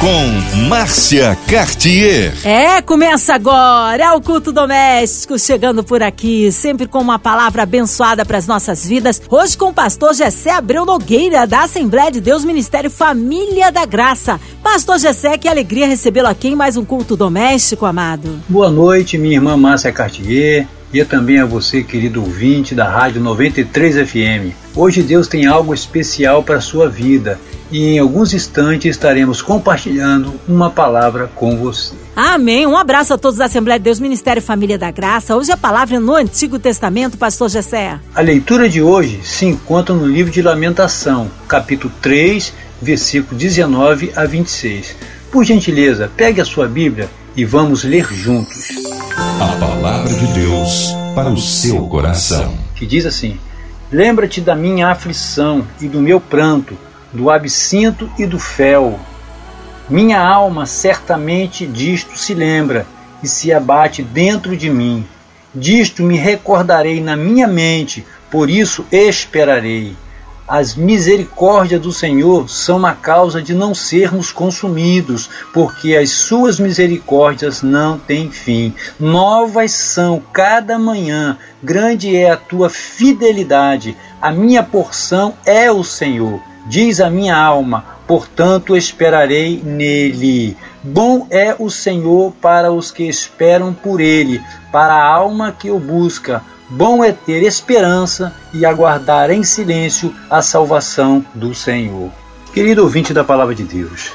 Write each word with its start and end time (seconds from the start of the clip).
com 0.00 0.66
Márcia 0.68 1.36
Cartier. 1.48 2.32
É, 2.44 2.82
começa 2.82 3.34
agora, 3.34 4.04
é 4.04 4.12
o 4.12 4.20
culto 4.20 4.52
doméstico 4.52 5.38
chegando 5.38 5.82
por 5.82 6.02
aqui, 6.02 6.52
sempre 6.52 6.86
com 6.86 7.00
uma 7.00 7.18
palavra 7.18 7.62
abençoada 7.62 8.24
para 8.24 8.38
as 8.38 8.46
nossas 8.46 8.86
vidas. 8.86 9.20
Hoje 9.28 9.56
com 9.56 9.70
o 9.70 9.74
pastor 9.74 10.14
Gessé 10.14 10.50
Abreu 10.50 10.84
Nogueira, 10.84 11.46
da 11.46 11.62
Assembleia 11.62 12.10
de 12.10 12.20
Deus 12.20 12.44
Ministério 12.44 12.90
Família 12.90 13.72
da 13.72 13.86
Graça. 13.86 14.40
Pastor 14.62 14.98
Gessé, 14.98 15.38
que 15.38 15.48
alegria 15.48 15.86
recebê-lo 15.86 16.28
aqui 16.28 16.48
em 16.48 16.56
mais 16.56 16.76
um 16.76 16.84
culto 16.84 17.16
doméstico, 17.16 17.86
amado. 17.86 18.40
Boa 18.48 18.70
noite, 18.70 19.16
minha 19.16 19.36
irmã 19.36 19.56
Márcia 19.56 19.92
Cartier 19.92 20.66
e 21.00 21.04
também 21.04 21.38
a 21.38 21.44
você, 21.44 21.82
querido 21.82 22.22
ouvinte 22.22 22.74
da 22.74 22.88
Rádio 22.88 23.20
93 23.20 24.08
FM. 24.08 24.54
Hoje 24.74 25.02
Deus 25.02 25.28
tem 25.28 25.44
algo 25.44 25.74
especial 25.74 26.42
para 26.42 26.56
a 26.56 26.60
sua 26.60 26.88
vida 26.88 27.38
e 27.70 27.94
em 27.94 27.98
alguns 27.98 28.32
instantes 28.32 28.92
estaremos 28.92 29.42
compartilhando 29.42 30.32
uma 30.48 30.70
palavra 30.70 31.30
com 31.34 31.58
você. 31.58 31.94
Amém. 32.14 32.66
Um 32.66 32.76
abraço 32.76 33.12
a 33.12 33.18
todos 33.18 33.38
da 33.38 33.44
Assembleia 33.44 33.78
de 33.78 33.84
Deus 33.84 34.00
Ministério 34.00 34.40
Família 34.40 34.78
da 34.78 34.90
Graça. 34.90 35.36
Hoje 35.36 35.52
a 35.52 35.56
palavra 35.56 35.96
é 35.96 35.98
no 35.98 36.14
Antigo 36.14 36.58
Testamento, 36.58 37.18
pastor 37.18 37.50
Gessé. 37.50 37.98
A 38.14 38.20
leitura 38.22 38.66
de 38.66 38.80
hoje 38.80 39.20
se 39.22 39.44
encontra 39.44 39.94
no 39.94 40.06
livro 40.06 40.32
de 40.32 40.40
Lamentação, 40.40 41.30
capítulo 41.46 41.92
3, 42.00 42.54
versículo 42.80 43.38
19 43.38 44.12
a 44.16 44.24
26. 44.24 44.96
Por 45.30 45.44
gentileza, 45.44 46.10
pegue 46.16 46.40
a 46.40 46.44
sua 46.44 46.66
Bíblia 46.66 47.10
e 47.36 47.44
vamos 47.44 47.84
ler 47.84 48.06
juntos. 48.10 49.25
Palavra 50.06 50.24
de 50.24 50.40
Deus 50.40 50.94
para 51.16 51.30
o 51.30 51.36
seu 51.36 51.88
coração. 51.88 52.56
Que 52.76 52.86
diz 52.86 53.04
assim: 53.04 53.40
Lembra-te 53.90 54.40
da 54.40 54.54
minha 54.54 54.86
aflição 54.86 55.66
e 55.80 55.88
do 55.88 56.00
meu 56.00 56.20
pranto, 56.20 56.78
do 57.12 57.28
absinto 57.28 58.08
e 58.16 58.24
do 58.24 58.38
fel. 58.38 59.00
Minha 59.88 60.20
alma 60.20 60.64
certamente 60.64 61.66
disto 61.66 62.16
se 62.16 62.34
lembra 62.34 62.86
e 63.20 63.26
se 63.26 63.52
abate 63.52 64.00
dentro 64.00 64.56
de 64.56 64.70
mim. 64.70 65.04
Disto 65.52 66.04
me 66.04 66.16
recordarei 66.16 67.00
na 67.00 67.16
minha 67.16 67.48
mente, 67.48 68.06
por 68.30 68.48
isso 68.48 68.86
esperarei. 68.92 69.96
As 70.48 70.76
misericórdias 70.76 71.80
do 71.80 71.92
Senhor 71.92 72.48
são 72.48 72.86
a 72.86 72.92
causa 72.92 73.42
de 73.42 73.52
não 73.52 73.74
sermos 73.74 74.30
consumidos, 74.30 75.28
porque 75.52 75.96
as 75.96 76.10
suas 76.10 76.60
misericórdias 76.60 77.62
não 77.62 77.98
têm 77.98 78.30
fim. 78.30 78.72
Novas 79.00 79.72
são 79.72 80.22
cada 80.32 80.78
manhã, 80.78 81.36
grande 81.60 82.14
é 82.14 82.30
a 82.30 82.36
tua 82.36 82.70
fidelidade. 82.70 83.96
A 84.22 84.30
minha 84.30 84.62
porção 84.62 85.34
é 85.44 85.68
o 85.72 85.82
Senhor, 85.82 86.40
diz 86.66 87.00
a 87.00 87.10
minha 87.10 87.36
alma, 87.36 87.84
portanto 88.06 88.76
esperarei 88.76 89.60
nele. 89.64 90.56
Bom 90.80 91.26
é 91.28 91.56
o 91.58 91.68
Senhor 91.68 92.32
para 92.40 92.70
os 92.70 92.92
que 92.92 93.02
esperam 93.02 93.74
por 93.74 94.00
ele, 94.00 94.40
para 94.70 94.94
a 94.94 95.12
alma 95.12 95.50
que 95.50 95.72
o 95.72 95.80
busca 95.80 96.40
Bom 96.68 97.04
é 97.04 97.12
ter 97.12 97.44
esperança 97.44 98.34
e 98.52 98.66
aguardar 98.66 99.30
em 99.30 99.44
silêncio 99.44 100.12
a 100.28 100.42
salvação 100.42 101.24
do 101.32 101.54
Senhor. 101.54 102.10
Querido 102.52 102.82
ouvinte 102.82 103.14
da 103.14 103.22
palavra 103.22 103.54
de 103.54 103.62
Deus, 103.62 104.10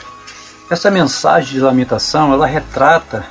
essa 0.70 0.92
mensagem 0.92 1.54
de 1.54 1.60
lamentação, 1.62 2.34
ela 2.34 2.46
retrata 2.46 3.24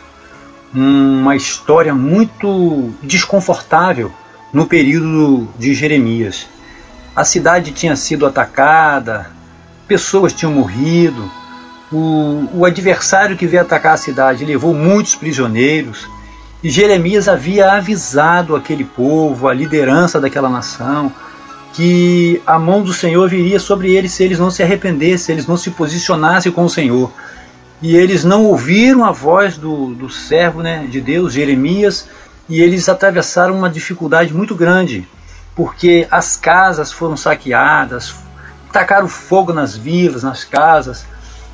uma 0.73 1.37
história 1.37 1.95
muito 1.95 2.95
desconfortável 3.03 4.11
no 4.55 4.67
período 4.67 5.47
de 5.59 5.75
Jeremias. 5.75 6.47
A 7.15 7.23
cidade 7.23 7.73
tinha 7.73 7.97
sido 7.97 8.25
atacada, 8.25 9.31
pessoas 9.87 10.33
tinham 10.33 10.53
morrido, 10.53 11.31
o, 11.93 12.49
o 12.55 12.65
adversário 12.65 13.37
que 13.37 13.47
veio 13.47 13.63
atacar 13.63 13.95
a 13.95 13.99
cidade 13.99 14.47
levou 14.47 14.73
muitos 14.73 15.15
prisioneiros, 15.15 16.09
Jeremias 16.69 17.27
havia 17.27 17.73
avisado 17.73 18.55
aquele 18.55 18.85
povo, 18.85 19.49
a 19.49 19.55
liderança 19.55 20.21
daquela 20.21 20.49
nação, 20.49 21.11
que 21.73 22.43
a 22.47 22.59
mão 22.59 22.83
do 22.83 22.93
Senhor 22.93 23.29
viria 23.29 23.59
sobre 23.59 23.95
eles 23.95 24.13
se 24.13 24.25
eles 24.25 24.39
não 24.39 24.51
se 24.51 24.63
arrependessem, 24.63 25.19
se 25.19 25.33
eles 25.33 25.47
não 25.47 25.57
se 25.57 25.71
posicionassem 25.71 26.53
com 26.53 26.65
o 26.65 26.71
Senhor. 26.71 27.11
E 27.81 27.97
eles 27.97 28.25
não 28.25 28.45
ouviram 28.45 29.05
a 29.05 29.11
voz 29.11 29.57
do, 29.57 29.95
do 29.95 30.11
servo 30.11 30.63
né, 30.63 30.87
de 30.87 31.01
Deus, 31.01 31.33
Jeremias, 31.33 32.07
e 32.47 32.61
eles 32.61 32.89
atravessaram 32.89 33.57
uma 33.57 33.71
dificuldade 33.71 34.35
muito 34.35 34.55
grande, 34.55 35.09
porque 35.55 36.07
as 36.11 36.37
casas 36.37 36.93
foram 36.93 37.17
saqueadas, 37.17 38.15
tacaram 38.71 39.09
fogo 39.09 39.53
nas 39.53 39.75
vilas, 39.75 40.23
nas 40.23 40.45
casas, 40.45 41.07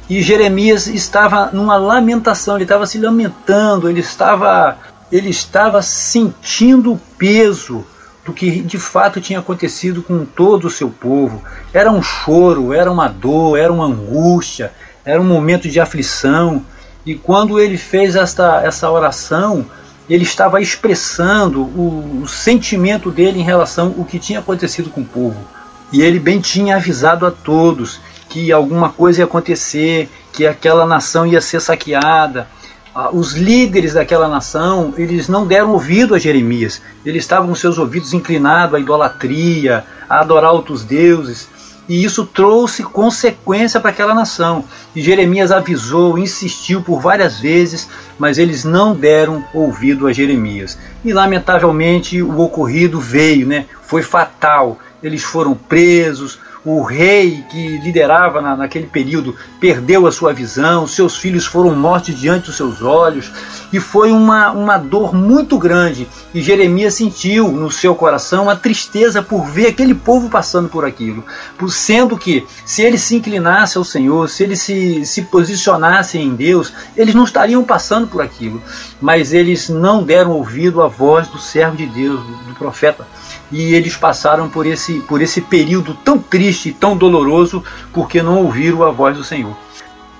e 0.08 0.22
Jeremias 0.22 0.86
estava 0.86 1.50
numa 1.52 1.76
lamentação, 1.76 2.56
ele 2.56 2.64
estava 2.64 2.86
se 2.86 2.98
lamentando, 2.98 3.88
ele 3.88 4.00
estava 4.00 4.76
ele 5.10 5.30
estava 5.30 5.82
sentindo 5.82 6.92
o 6.92 7.00
peso 7.18 7.84
do 8.24 8.32
que 8.32 8.60
de 8.60 8.78
fato 8.78 9.20
tinha 9.20 9.38
acontecido 9.38 10.02
com 10.02 10.24
todo 10.24 10.66
o 10.66 10.70
seu 10.70 10.90
povo. 10.90 11.42
Era 11.72 11.90
um 11.90 12.02
choro, 12.02 12.72
era 12.72 12.90
uma 12.90 13.08
dor, 13.08 13.56
era 13.56 13.72
uma 13.72 13.86
angústia, 13.86 14.72
era 15.04 15.20
um 15.20 15.24
momento 15.24 15.68
de 15.68 15.78
aflição. 15.78 16.64
E 17.04 17.14
quando 17.14 17.60
ele 17.60 17.78
fez 17.78 18.16
esta, 18.16 18.62
essa 18.62 18.90
oração, 18.90 19.64
ele 20.10 20.24
estava 20.24 20.60
expressando 20.60 21.62
o, 21.62 22.22
o 22.24 22.28
sentimento 22.28 23.12
dele 23.12 23.40
em 23.40 23.44
relação 23.44 23.94
ao 23.96 24.04
que 24.04 24.18
tinha 24.18 24.40
acontecido 24.40 24.90
com 24.90 25.02
o 25.02 25.06
povo. 25.06 25.38
E 25.92 26.02
ele 26.02 26.18
bem 26.18 26.40
tinha 26.40 26.76
avisado 26.76 27.24
a 27.24 27.30
todos 27.30 28.00
que 28.28 28.50
alguma 28.50 28.90
coisa 28.90 29.20
ia 29.20 29.24
acontecer, 29.24 30.10
que 30.32 30.46
aquela 30.46 30.84
nação 30.84 31.24
ia 31.24 31.40
ser 31.40 31.60
saqueada, 31.60 32.48
os 33.12 33.34
líderes 33.34 33.92
daquela 33.92 34.26
nação, 34.26 34.94
eles 34.96 35.28
não 35.28 35.46
deram 35.46 35.72
ouvido 35.72 36.14
a 36.14 36.18
Jeremias. 36.18 36.80
Eles 37.04 37.24
estavam 37.24 37.48
com 37.48 37.54
seus 37.54 37.76
ouvidos 37.76 38.14
inclinados 38.14 38.74
à 38.74 38.80
idolatria, 38.80 39.84
a 40.08 40.20
adorar 40.20 40.52
outros 40.52 40.82
deuses. 40.82 41.48
E 41.88 42.02
isso 42.02 42.26
trouxe 42.26 42.82
consequência 42.82 43.78
para 43.78 43.90
aquela 43.90 44.14
nação. 44.14 44.64
E 44.94 45.02
Jeremias 45.02 45.52
avisou, 45.52 46.18
insistiu 46.18 46.82
por 46.82 47.00
várias 47.00 47.38
vezes, 47.38 47.88
mas 48.18 48.38
eles 48.38 48.64
não 48.64 48.94
deram 48.94 49.44
ouvido 49.52 50.06
a 50.06 50.12
Jeremias. 50.12 50.78
E 51.04 51.12
lamentavelmente 51.12 52.22
o 52.22 52.40
ocorrido 52.40 52.98
veio, 52.98 53.46
né? 53.46 53.66
Foi 53.82 54.02
fatal. 54.02 54.78
Eles 55.02 55.22
foram 55.22 55.54
presos, 55.54 56.40
o 56.66 56.82
rei 56.82 57.44
que 57.48 57.78
liderava 57.78 58.40
na, 58.42 58.56
naquele 58.56 58.88
período 58.88 59.36
perdeu 59.60 60.04
a 60.04 60.10
sua 60.10 60.32
visão, 60.32 60.84
seus 60.84 61.16
filhos 61.16 61.46
foram 61.46 61.76
mortos 61.76 62.18
diante 62.18 62.46
dos 62.46 62.56
seus 62.56 62.82
olhos, 62.82 63.30
e 63.72 63.80
foi 63.80 64.12
uma, 64.12 64.50
uma 64.50 64.78
dor 64.78 65.14
muito 65.14 65.58
grande. 65.58 66.08
E 66.34 66.40
Jeremias 66.40 66.94
sentiu 66.94 67.48
no 67.48 67.70
seu 67.70 67.94
coração 67.94 68.48
a 68.48 68.56
tristeza 68.56 69.22
por 69.22 69.46
ver 69.46 69.68
aquele 69.68 69.94
povo 69.94 70.28
passando 70.28 70.68
por 70.68 70.84
aquilo, 70.84 71.24
por, 71.58 71.70
sendo 71.70 72.16
que 72.16 72.46
se 72.64 72.82
ele 72.82 72.98
se 72.98 73.16
inclinasse 73.16 73.78
ao 73.78 73.84
Senhor, 73.84 74.28
se 74.28 74.42
eles 74.42 74.62
se, 74.62 75.04
se 75.04 75.22
posicionassem 75.22 76.22
em 76.22 76.34
Deus, 76.34 76.72
eles 76.96 77.14
não 77.14 77.24
estariam 77.24 77.64
passando 77.64 78.06
por 78.06 78.22
aquilo, 78.22 78.62
mas 79.00 79.32
eles 79.32 79.68
não 79.68 80.02
deram 80.02 80.32
ouvido 80.32 80.82
à 80.82 80.88
voz 80.88 81.28
do 81.28 81.38
servo 81.38 81.76
de 81.76 81.86
Deus, 81.86 82.20
do, 82.20 82.32
do 82.48 82.54
profeta 82.54 83.06
e 83.50 83.74
eles 83.74 83.96
passaram 83.96 84.48
por 84.48 84.66
esse, 84.66 85.00
por 85.00 85.22
esse 85.22 85.40
período 85.40 85.94
tão 86.04 86.18
triste 86.18 86.70
e 86.70 86.72
tão 86.72 86.96
doloroso 86.96 87.62
porque 87.92 88.22
não 88.22 88.38
ouviram 88.38 88.82
a 88.82 88.90
voz 88.90 89.16
do 89.16 89.24
Senhor. 89.24 89.56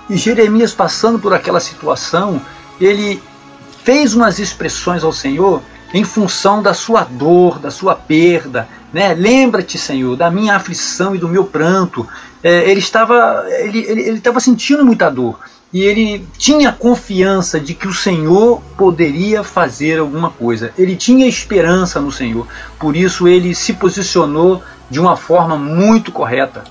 E 0.09 0.15
Jeremias, 0.15 0.73
passando 0.73 1.19
por 1.19 1.33
aquela 1.33 1.59
situação, 1.59 2.41
ele 2.79 3.21
fez 3.87 4.13
umas 4.13 4.37
expressões 4.37 5.01
ao 5.01 5.13
Senhor 5.13 5.61
em 5.93 6.03
função 6.03 6.61
da 6.61 6.73
sua 6.73 7.05
dor, 7.05 7.57
da 7.57 7.71
sua 7.71 7.95
perda. 7.95 8.67
Né? 8.91 9.13
Lembra-te, 9.13 9.77
Senhor, 9.77 10.17
da 10.17 10.29
minha 10.29 10.57
aflição 10.57 11.15
e 11.15 11.17
do 11.17 11.29
meu 11.29 11.45
pranto. 11.45 12.05
É, 12.43 12.69
ele 12.69 12.81
estava 12.81 13.45
ele, 13.47 13.79
ele, 13.87 14.01
ele 14.01 14.17
estava 14.17 14.41
sentindo 14.41 14.83
muita 14.85 15.09
dor 15.09 15.39
e 15.71 15.83
ele 15.83 16.27
tinha 16.37 16.73
confiança 16.73 17.61
de 17.61 17.73
que 17.73 17.87
o 17.87 17.93
Senhor 17.93 18.61
poderia 18.77 19.41
fazer 19.41 19.99
alguma 19.99 20.31
coisa. 20.31 20.73
Ele 20.77 20.97
tinha 20.97 21.25
esperança 21.25 22.01
no 22.01 22.11
Senhor. 22.11 22.45
Por 22.77 22.93
isso 22.93 23.25
ele 23.25 23.55
se 23.55 23.71
posicionou 23.71 24.61
de 24.89 24.99
uma 24.99 25.15
forma 25.15 25.55
muito 25.55 26.11
correta. 26.11 26.65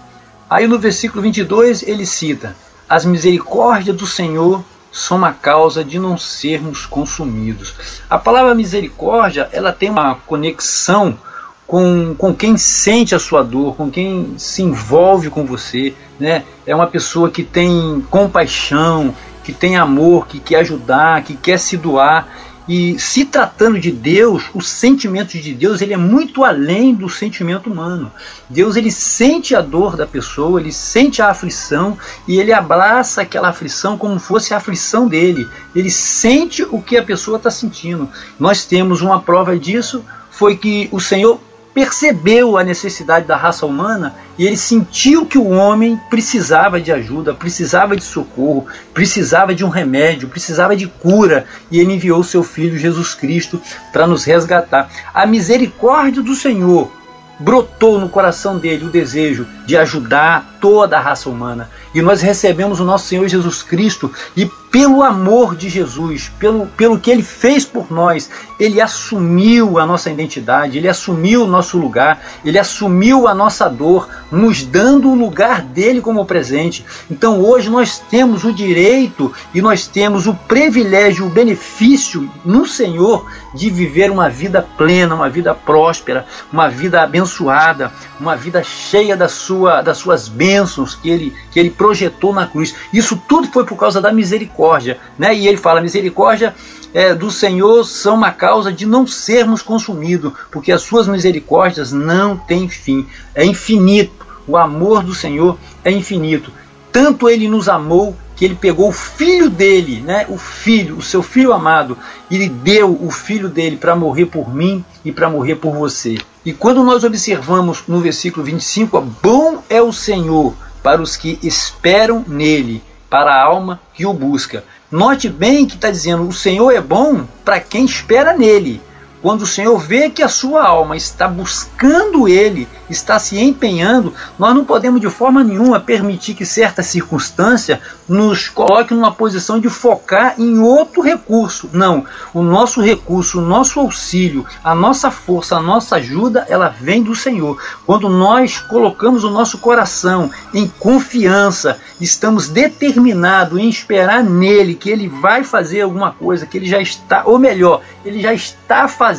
Aí 0.50 0.66
no 0.66 0.78
versículo 0.78 1.22
22 1.22 1.82
ele 1.82 2.04
cita: 2.04 2.54
As 2.86 3.06
misericórdias 3.06 3.96
do 3.96 4.06
Senhor 4.06 4.62
são 4.90 5.24
a 5.24 5.32
causa 5.32 5.84
de 5.84 5.98
não 5.98 6.16
sermos 6.16 6.86
consumidos. 6.86 7.74
A 8.08 8.18
palavra 8.18 8.54
misericórdia, 8.54 9.48
ela 9.52 9.72
tem 9.72 9.90
uma 9.90 10.14
conexão 10.14 11.18
com, 11.66 12.14
com 12.16 12.34
quem 12.34 12.56
sente 12.56 13.14
a 13.14 13.18
sua 13.18 13.42
dor, 13.42 13.74
com 13.76 13.90
quem 13.90 14.34
se 14.38 14.62
envolve 14.62 15.28
com 15.28 15.44
você, 15.44 15.94
né? 16.18 16.44
É 16.66 16.74
uma 16.74 16.86
pessoa 16.86 17.30
que 17.30 17.42
tem 17.42 18.04
compaixão, 18.10 19.14
que 19.42 19.52
tem 19.52 19.76
amor, 19.76 20.26
que 20.26 20.40
quer 20.40 20.60
ajudar, 20.60 21.22
que 21.22 21.36
quer 21.36 21.58
se 21.58 21.76
doar. 21.76 22.28
E 22.68 22.98
se 22.98 23.24
tratando 23.24 23.78
de 23.78 23.92
Deus, 23.92 24.44
o 24.52 24.60
sentimento 24.60 25.38
de 25.38 25.54
Deus 25.54 25.80
ele 25.80 25.94
é 25.94 25.96
muito 25.96 26.44
além 26.44 26.94
do 26.94 27.08
sentimento 27.08 27.70
humano. 27.70 28.12
Deus 28.50 28.74
ele 28.74 28.90
sente 28.90 29.54
a 29.54 29.60
dor 29.60 29.96
da 29.96 30.06
pessoa, 30.06 30.60
ele 30.60 30.72
sente 30.72 31.22
a 31.22 31.30
aflição 31.30 31.96
e 32.26 32.40
ele 32.40 32.52
abraça 32.52 33.22
aquela 33.22 33.48
aflição 33.48 33.96
como 33.96 34.18
fosse 34.18 34.52
a 34.52 34.56
aflição 34.56 35.06
dele. 35.06 35.48
Ele 35.74 35.90
sente 35.90 36.64
o 36.64 36.82
que 36.82 36.96
a 36.96 37.02
pessoa 37.02 37.36
está 37.36 37.50
sentindo. 37.50 38.08
Nós 38.38 38.64
temos 38.64 39.00
uma 39.00 39.20
prova 39.20 39.56
disso, 39.56 40.04
foi 40.30 40.56
que 40.56 40.88
o 40.90 41.00
Senhor 41.00 41.40
percebeu 41.76 42.56
a 42.56 42.64
necessidade 42.64 43.26
da 43.26 43.36
raça 43.36 43.66
humana 43.66 44.14
e 44.38 44.46
ele 44.46 44.56
sentiu 44.56 45.26
que 45.26 45.36
o 45.36 45.50
homem 45.50 46.00
precisava 46.08 46.80
de 46.80 46.90
ajuda, 46.90 47.34
precisava 47.34 47.94
de 47.94 48.02
socorro, 48.02 48.66
precisava 48.94 49.54
de 49.54 49.62
um 49.62 49.68
remédio, 49.68 50.26
precisava 50.26 50.74
de 50.74 50.86
cura 50.86 51.44
e 51.70 51.78
ele 51.78 51.92
enviou 51.92 52.24
seu 52.24 52.42
filho 52.42 52.78
Jesus 52.78 53.12
Cristo 53.12 53.60
para 53.92 54.06
nos 54.06 54.24
resgatar. 54.24 54.90
A 55.12 55.26
misericórdia 55.26 56.22
do 56.22 56.34
Senhor 56.34 56.90
brotou 57.38 58.00
no 58.00 58.08
coração 58.08 58.56
dele 58.56 58.86
o 58.86 58.90
desejo 58.90 59.46
de 59.66 59.76
ajudar 59.76 60.55
toda 60.66 60.98
a 60.98 61.00
raça 61.00 61.30
humana. 61.30 61.70
E 61.94 62.02
nós 62.02 62.20
recebemos 62.20 62.80
o 62.80 62.84
nosso 62.84 63.06
Senhor 63.06 63.28
Jesus 63.28 63.62
Cristo 63.62 64.10
e 64.36 64.50
pelo 64.68 65.02
amor 65.02 65.54
de 65.54 65.70
Jesus, 65.70 66.30
pelo, 66.40 66.66
pelo 66.66 66.98
que 66.98 67.10
ele 67.10 67.22
fez 67.22 67.64
por 67.64 67.90
nós, 67.90 68.28
ele 68.58 68.78
assumiu 68.80 69.78
a 69.78 69.86
nossa 69.86 70.10
identidade, 70.10 70.76
ele 70.76 70.88
assumiu 70.88 71.44
o 71.44 71.46
nosso 71.46 71.78
lugar, 71.78 72.20
ele 72.44 72.58
assumiu 72.58 73.26
a 73.26 73.34
nossa 73.34 73.70
dor, 73.70 74.08
nos 74.30 74.64
dando 74.64 75.08
o 75.08 75.14
lugar 75.14 75.62
dele 75.62 76.02
como 76.02 76.26
presente. 76.26 76.84
Então 77.08 77.40
hoje 77.40 77.70
nós 77.70 78.00
temos 78.10 78.44
o 78.44 78.52
direito 78.52 79.32
e 79.54 79.62
nós 79.62 79.86
temos 79.86 80.26
o 80.26 80.34
privilégio, 80.34 81.26
o 81.26 81.30
benefício 81.30 82.28
no 82.44 82.66
Senhor 82.66 83.24
de 83.54 83.70
viver 83.70 84.10
uma 84.10 84.28
vida 84.28 84.66
plena, 84.76 85.14
uma 85.14 85.30
vida 85.30 85.54
próspera, 85.54 86.26
uma 86.52 86.68
vida 86.68 87.02
abençoada, 87.02 87.90
uma 88.20 88.36
vida 88.36 88.62
cheia 88.62 89.16
da 89.16 89.28
sua, 89.28 89.80
das 89.80 89.96
suas 89.96 90.28
bênçãos 90.28 90.55
que 90.96 91.10
ele, 91.10 91.34
que 91.50 91.58
ele 91.58 91.70
projetou 91.70 92.32
na 92.32 92.46
cruz. 92.46 92.74
Isso 92.92 93.20
tudo 93.28 93.48
foi 93.48 93.64
por 93.64 93.76
causa 93.76 94.00
da 94.00 94.12
misericórdia. 94.12 94.98
Né? 95.18 95.34
E 95.34 95.48
ele 95.48 95.56
fala: 95.56 95.80
misericórdia 95.80 96.54
é, 96.94 97.14
do 97.14 97.30
Senhor 97.30 97.84
são 97.84 98.14
uma 98.14 98.30
causa 98.30 98.72
de 98.72 98.86
não 98.86 99.06
sermos 99.06 99.60
consumidos, 99.62 100.32
porque 100.50 100.72
as 100.72 100.82
suas 100.82 101.06
misericórdias 101.06 101.92
não 101.92 102.36
têm 102.36 102.68
fim. 102.68 103.06
É 103.34 103.44
infinito. 103.44 104.26
O 104.48 104.56
amor 104.56 105.02
do 105.02 105.12
Senhor 105.14 105.58
é 105.84 105.90
infinito. 105.90 106.52
Tanto 106.92 107.28
ele 107.28 107.48
nos 107.48 107.68
amou 107.68 108.16
que 108.36 108.44
ele 108.44 108.54
pegou 108.54 108.90
o 108.90 108.92
filho 108.92 109.48
dele, 109.48 110.02
né, 110.02 110.26
o 110.28 110.36
filho, 110.36 110.98
o 110.98 111.02
seu 111.02 111.22
filho 111.22 111.54
amado, 111.54 111.96
e 112.30 112.36
ele 112.36 112.48
deu 112.50 112.92
o 113.00 113.10
filho 113.10 113.48
dele 113.48 113.78
para 113.78 113.96
morrer 113.96 114.26
por 114.26 114.54
mim 114.54 114.84
e 115.02 115.10
para 115.10 115.30
morrer 115.30 115.56
por 115.56 115.72
você. 115.74 116.18
E 116.44 116.52
quando 116.52 116.84
nós 116.84 117.02
observamos 117.02 117.84
no 117.88 118.00
versículo 118.00 118.44
25, 118.44 119.00
bom 119.22 119.62
é 119.70 119.80
o 119.80 119.92
Senhor 119.92 120.54
para 120.82 121.00
os 121.00 121.16
que 121.16 121.38
esperam 121.42 122.24
nele, 122.28 122.82
para 123.08 123.32
a 123.32 123.42
alma 123.42 123.80
que 123.94 124.04
o 124.04 124.12
busca. 124.12 124.62
Note 124.90 125.28
bem 125.28 125.66
que 125.66 125.74
está 125.74 125.90
dizendo: 125.90 126.28
o 126.28 126.32
Senhor 126.32 126.70
é 126.70 126.80
bom 126.80 127.26
para 127.44 127.58
quem 127.58 127.84
espera 127.84 128.36
nele. 128.36 128.80
Quando 129.26 129.42
o 129.42 129.46
Senhor 129.46 129.76
vê 129.76 130.08
que 130.08 130.22
a 130.22 130.28
sua 130.28 130.64
alma 130.64 130.96
está 130.96 131.26
buscando 131.26 132.28
Ele, 132.28 132.68
está 132.88 133.18
se 133.18 133.36
empenhando, 133.36 134.14
nós 134.38 134.54
não 134.54 134.64
podemos 134.64 135.00
de 135.00 135.10
forma 135.10 135.42
nenhuma 135.42 135.80
permitir 135.80 136.34
que 136.34 136.46
certa 136.46 136.80
circunstância 136.80 137.80
nos 138.08 138.48
coloque 138.48 138.94
numa 138.94 139.10
posição 139.10 139.58
de 139.58 139.68
focar 139.68 140.36
em 140.38 140.60
outro 140.60 141.02
recurso. 141.02 141.68
Não, 141.72 142.04
o 142.32 142.40
nosso 142.40 142.80
recurso, 142.80 143.40
o 143.40 143.44
nosso 143.44 143.80
auxílio, 143.80 144.46
a 144.62 144.76
nossa 144.76 145.10
força, 145.10 145.56
a 145.56 145.60
nossa 145.60 145.96
ajuda, 145.96 146.46
ela 146.48 146.68
vem 146.68 147.02
do 147.02 147.16
Senhor. 147.16 147.60
Quando 147.84 148.08
nós 148.08 148.60
colocamos 148.60 149.24
o 149.24 149.30
nosso 149.30 149.58
coração 149.58 150.30
em 150.54 150.68
confiança, 150.68 151.80
estamos 152.00 152.48
determinados 152.48 153.58
em 153.58 153.68
esperar 153.68 154.22
nele 154.22 154.76
que 154.76 154.88
ele 154.88 155.08
vai 155.08 155.42
fazer 155.42 155.80
alguma 155.80 156.12
coisa, 156.12 156.46
que 156.46 156.56
ele 156.56 156.66
já 156.66 156.80
está, 156.80 157.24
ou 157.24 157.40
melhor, 157.40 157.80
ele 158.04 158.22
já 158.22 158.32
está 158.32 158.86
fazendo. 158.86 159.15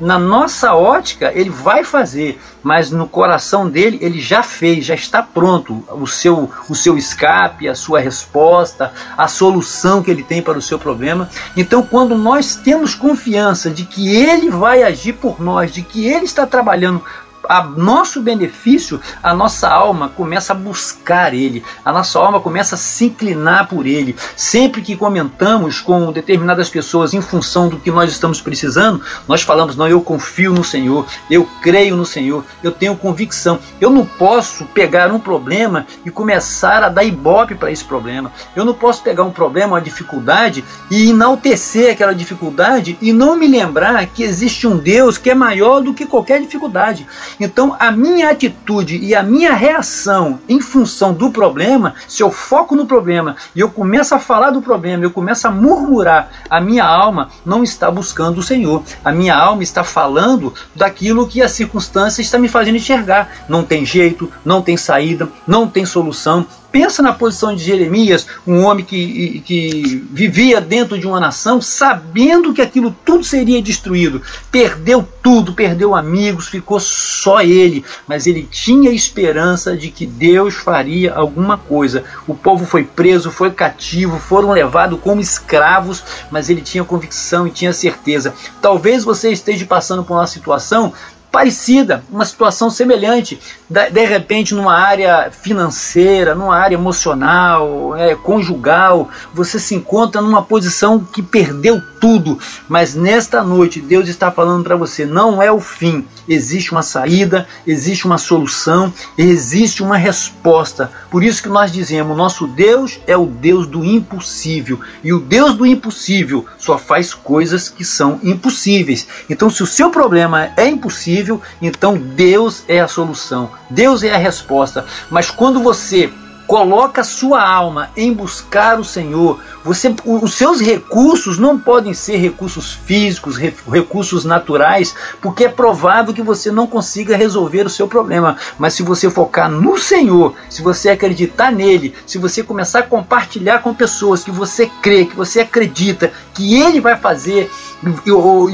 Na 0.00 0.18
nossa 0.18 0.74
ótica, 0.74 1.32
ele 1.34 1.50
vai 1.50 1.84
fazer, 1.84 2.40
mas 2.62 2.90
no 2.90 3.08
coração 3.08 3.68
dele, 3.68 3.98
ele 4.00 4.20
já 4.20 4.42
fez, 4.42 4.84
já 4.84 4.94
está 4.94 5.22
pronto 5.22 5.84
o 5.90 6.06
seu, 6.06 6.50
o 6.68 6.74
seu 6.74 6.96
escape, 6.96 7.68
a 7.68 7.74
sua 7.74 8.00
resposta, 8.00 8.92
a 9.16 9.26
solução 9.28 10.02
que 10.02 10.10
ele 10.10 10.22
tem 10.22 10.42
para 10.42 10.58
o 10.58 10.62
seu 10.62 10.78
problema. 10.78 11.28
Então, 11.56 11.82
quando 11.82 12.16
nós 12.16 12.56
temos 12.56 12.94
confiança 12.94 13.70
de 13.70 13.84
que 13.84 14.14
ele 14.14 14.50
vai 14.50 14.82
agir 14.82 15.14
por 15.14 15.40
nós, 15.40 15.72
de 15.72 15.82
que 15.82 16.06
ele 16.06 16.24
está 16.24 16.46
trabalhando 16.46 17.02
a 17.48 17.62
nosso 17.62 18.20
benefício, 18.20 19.00
a 19.22 19.34
nossa 19.34 19.68
alma 19.68 20.08
começa 20.10 20.52
a 20.52 20.56
buscar 20.56 21.32
Ele, 21.32 21.64
a 21.84 21.92
nossa 21.92 22.18
alma 22.18 22.40
começa 22.40 22.74
a 22.74 22.78
se 22.78 23.06
inclinar 23.06 23.68
por 23.68 23.86
Ele. 23.86 24.14
Sempre 24.36 24.82
que 24.82 24.96
comentamos 24.96 25.80
com 25.80 26.12
determinadas 26.12 26.68
pessoas 26.68 27.14
em 27.14 27.20
função 27.20 27.68
do 27.68 27.78
que 27.78 27.90
nós 27.90 28.10
estamos 28.10 28.40
precisando, 28.40 29.02
nós 29.26 29.42
falamos: 29.42 29.76
não, 29.76 29.88
eu 29.88 30.00
confio 30.00 30.52
no 30.52 30.62
Senhor, 30.62 31.06
eu 31.30 31.48
creio 31.62 31.96
no 31.96 32.04
Senhor, 32.04 32.44
eu 32.62 32.70
tenho 32.70 32.96
convicção. 32.96 33.58
Eu 33.80 33.90
não 33.90 34.04
posso 34.04 34.64
pegar 34.66 35.10
um 35.12 35.18
problema 35.18 35.86
e 36.04 36.10
começar 36.10 36.82
a 36.82 36.88
dar 36.88 37.04
ibope 37.04 37.54
para 37.54 37.70
esse 37.70 37.84
problema. 37.84 38.30
Eu 38.54 38.64
não 38.64 38.74
posso 38.74 39.02
pegar 39.02 39.24
um 39.24 39.30
problema, 39.30 39.74
uma 39.74 39.80
dificuldade 39.80 40.64
e 40.90 41.10
enaltecer 41.10 41.92
aquela 41.92 42.14
dificuldade 42.14 42.98
e 43.00 43.12
não 43.12 43.36
me 43.36 43.46
lembrar 43.46 44.06
que 44.06 44.22
existe 44.22 44.66
um 44.66 44.76
Deus 44.76 45.16
que 45.16 45.30
é 45.30 45.34
maior 45.34 45.80
do 45.80 45.94
que 45.94 46.06
qualquer 46.06 46.40
dificuldade. 46.40 47.06
Então, 47.40 47.76
a 47.78 47.90
minha 47.90 48.30
atitude 48.30 48.96
e 48.98 49.14
a 49.14 49.22
minha 49.22 49.54
reação 49.54 50.40
em 50.48 50.60
função 50.60 51.12
do 51.12 51.30
problema, 51.30 51.94
se 52.06 52.22
eu 52.22 52.30
foco 52.30 52.74
no 52.74 52.86
problema 52.86 53.36
e 53.54 53.60
eu 53.60 53.70
começo 53.70 54.14
a 54.14 54.18
falar 54.18 54.50
do 54.50 54.62
problema, 54.62 55.04
eu 55.04 55.10
começo 55.10 55.46
a 55.46 55.50
murmurar, 55.50 56.30
a 56.50 56.60
minha 56.60 56.84
alma 56.84 57.30
não 57.44 57.62
está 57.62 57.90
buscando 57.90 58.38
o 58.38 58.42
Senhor. 58.42 58.82
A 59.04 59.12
minha 59.12 59.36
alma 59.36 59.62
está 59.62 59.84
falando 59.84 60.52
daquilo 60.74 61.28
que 61.28 61.42
a 61.42 61.48
circunstância 61.48 62.22
está 62.22 62.38
me 62.38 62.48
fazendo 62.48 62.76
enxergar. 62.76 63.30
Não 63.48 63.62
tem 63.62 63.84
jeito, 63.84 64.30
não 64.44 64.60
tem 64.60 64.76
saída, 64.76 65.28
não 65.46 65.66
tem 65.66 65.84
solução, 65.84 66.46
Pensa 66.70 67.02
na 67.02 67.12
posição 67.12 67.54
de 67.54 67.64
Jeremias, 67.64 68.26
um 68.46 68.64
homem 68.64 68.84
que, 68.84 69.40
que 69.44 70.06
vivia 70.10 70.60
dentro 70.60 70.98
de 70.98 71.06
uma 71.06 71.18
nação, 71.18 71.62
sabendo 71.62 72.52
que 72.52 72.60
aquilo 72.60 72.94
tudo 73.04 73.24
seria 73.24 73.62
destruído. 73.62 74.20
Perdeu 74.50 75.06
tudo, 75.22 75.54
perdeu 75.54 75.94
amigos, 75.94 76.48
ficou 76.48 76.78
só 76.78 77.40
ele. 77.40 77.84
Mas 78.06 78.26
ele 78.26 78.46
tinha 78.50 78.90
esperança 78.90 79.76
de 79.76 79.90
que 79.90 80.06
Deus 80.06 80.54
faria 80.54 81.14
alguma 81.14 81.56
coisa. 81.56 82.04
O 82.26 82.34
povo 82.34 82.66
foi 82.66 82.84
preso, 82.84 83.30
foi 83.30 83.50
cativo, 83.50 84.18
foram 84.18 84.52
levados 84.52 85.00
como 85.00 85.20
escravos, 85.20 86.04
mas 86.30 86.50
ele 86.50 86.60
tinha 86.60 86.84
convicção 86.84 87.46
e 87.46 87.50
tinha 87.50 87.72
certeza. 87.72 88.34
Talvez 88.60 89.04
você 89.04 89.30
esteja 89.30 89.64
passando 89.64 90.04
por 90.04 90.14
uma 90.14 90.26
situação 90.26 90.92
parecida, 91.30 92.02
uma 92.10 92.24
situação 92.24 92.70
semelhante, 92.70 93.38
de 93.68 94.04
repente 94.04 94.54
numa 94.54 94.74
área 94.74 95.30
financeira, 95.30 96.34
numa 96.34 96.56
área 96.56 96.74
emocional, 96.74 97.94
é, 97.96 98.14
conjugal, 98.14 99.08
você 99.34 99.58
se 99.58 99.74
encontra 99.74 100.20
numa 100.22 100.42
posição 100.42 100.98
que 100.98 101.22
perdeu 101.22 101.80
tudo, 102.00 102.38
mas 102.68 102.94
nesta 102.94 103.42
noite 103.42 103.80
Deus 103.80 104.08
está 104.08 104.30
falando 104.30 104.64
para 104.64 104.76
você: 104.76 105.04
não 105.04 105.42
é 105.42 105.52
o 105.52 105.60
fim, 105.60 106.06
existe 106.26 106.72
uma 106.72 106.82
saída, 106.82 107.46
existe 107.66 108.06
uma 108.06 108.18
solução, 108.18 108.92
existe 109.16 109.82
uma 109.82 109.96
resposta. 109.96 110.90
Por 111.10 111.22
isso 111.22 111.42
que 111.42 111.48
nós 111.48 111.70
dizemos: 111.70 112.16
nosso 112.16 112.46
Deus 112.46 113.00
é 113.06 113.16
o 113.16 113.26
Deus 113.26 113.66
do 113.66 113.84
impossível, 113.84 114.80
e 115.04 115.12
o 115.12 115.20
Deus 115.20 115.54
do 115.54 115.66
impossível 115.66 116.46
só 116.58 116.78
faz 116.78 117.12
coisas 117.12 117.68
que 117.68 117.84
são 117.84 118.18
impossíveis. 118.22 119.06
Então, 119.28 119.50
se 119.50 119.62
o 119.62 119.66
seu 119.66 119.90
problema 119.90 120.50
é 120.56 120.66
impossível, 120.66 121.17
então 121.60 121.96
Deus 121.96 122.64
é 122.68 122.80
a 122.80 122.88
solução, 122.88 123.50
Deus 123.70 124.02
é 124.02 124.12
a 124.12 124.18
resposta. 124.18 124.84
Mas 125.10 125.30
quando 125.30 125.62
você 125.62 126.10
coloca 126.48 127.04
sua 127.04 127.46
alma 127.46 127.90
em 127.94 128.10
buscar 128.10 128.80
o 128.80 128.84
Senhor, 128.84 129.38
você, 129.62 129.94
os 130.06 130.32
seus 130.32 130.62
recursos 130.62 131.38
não 131.38 131.58
podem 131.58 131.92
ser 131.92 132.16
recursos 132.16 132.72
físicos, 132.72 133.36
recursos 133.36 134.24
naturais, 134.24 134.94
porque 135.20 135.44
é 135.44 135.48
provável 135.50 136.14
que 136.14 136.22
você 136.22 136.50
não 136.50 136.66
consiga 136.66 137.18
resolver 137.18 137.66
o 137.66 137.70
seu 137.70 137.86
problema. 137.86 138.38
Mas 138.58 138.72
se 138.72 138.82
você 138.82 139.10
focar 139.10 139.50
no 139.50 139.76
Senhor, 139.76 140.34
se 140.48 140.62
você 140.62 140.88
acreditar 140.88 141.52
nele, 141.52 141.94
se 142.06 142.16
você 142.16 142.42
começar 142.42 142.78
a 142.78 142.84
compartilhar 142.84 143.58
com 143.58 143.74
pessoas 143.74 144.24
que 144.24 144.30
você 144.30 144.70
crê, 144.82 145.04
que 145.04 145.14
você 145.14 145.40
acredita 145.40 146.10
que 146.32 146.58
ele 146.58 146.80
vai 146.80 146.96
fazer 146.96 147.50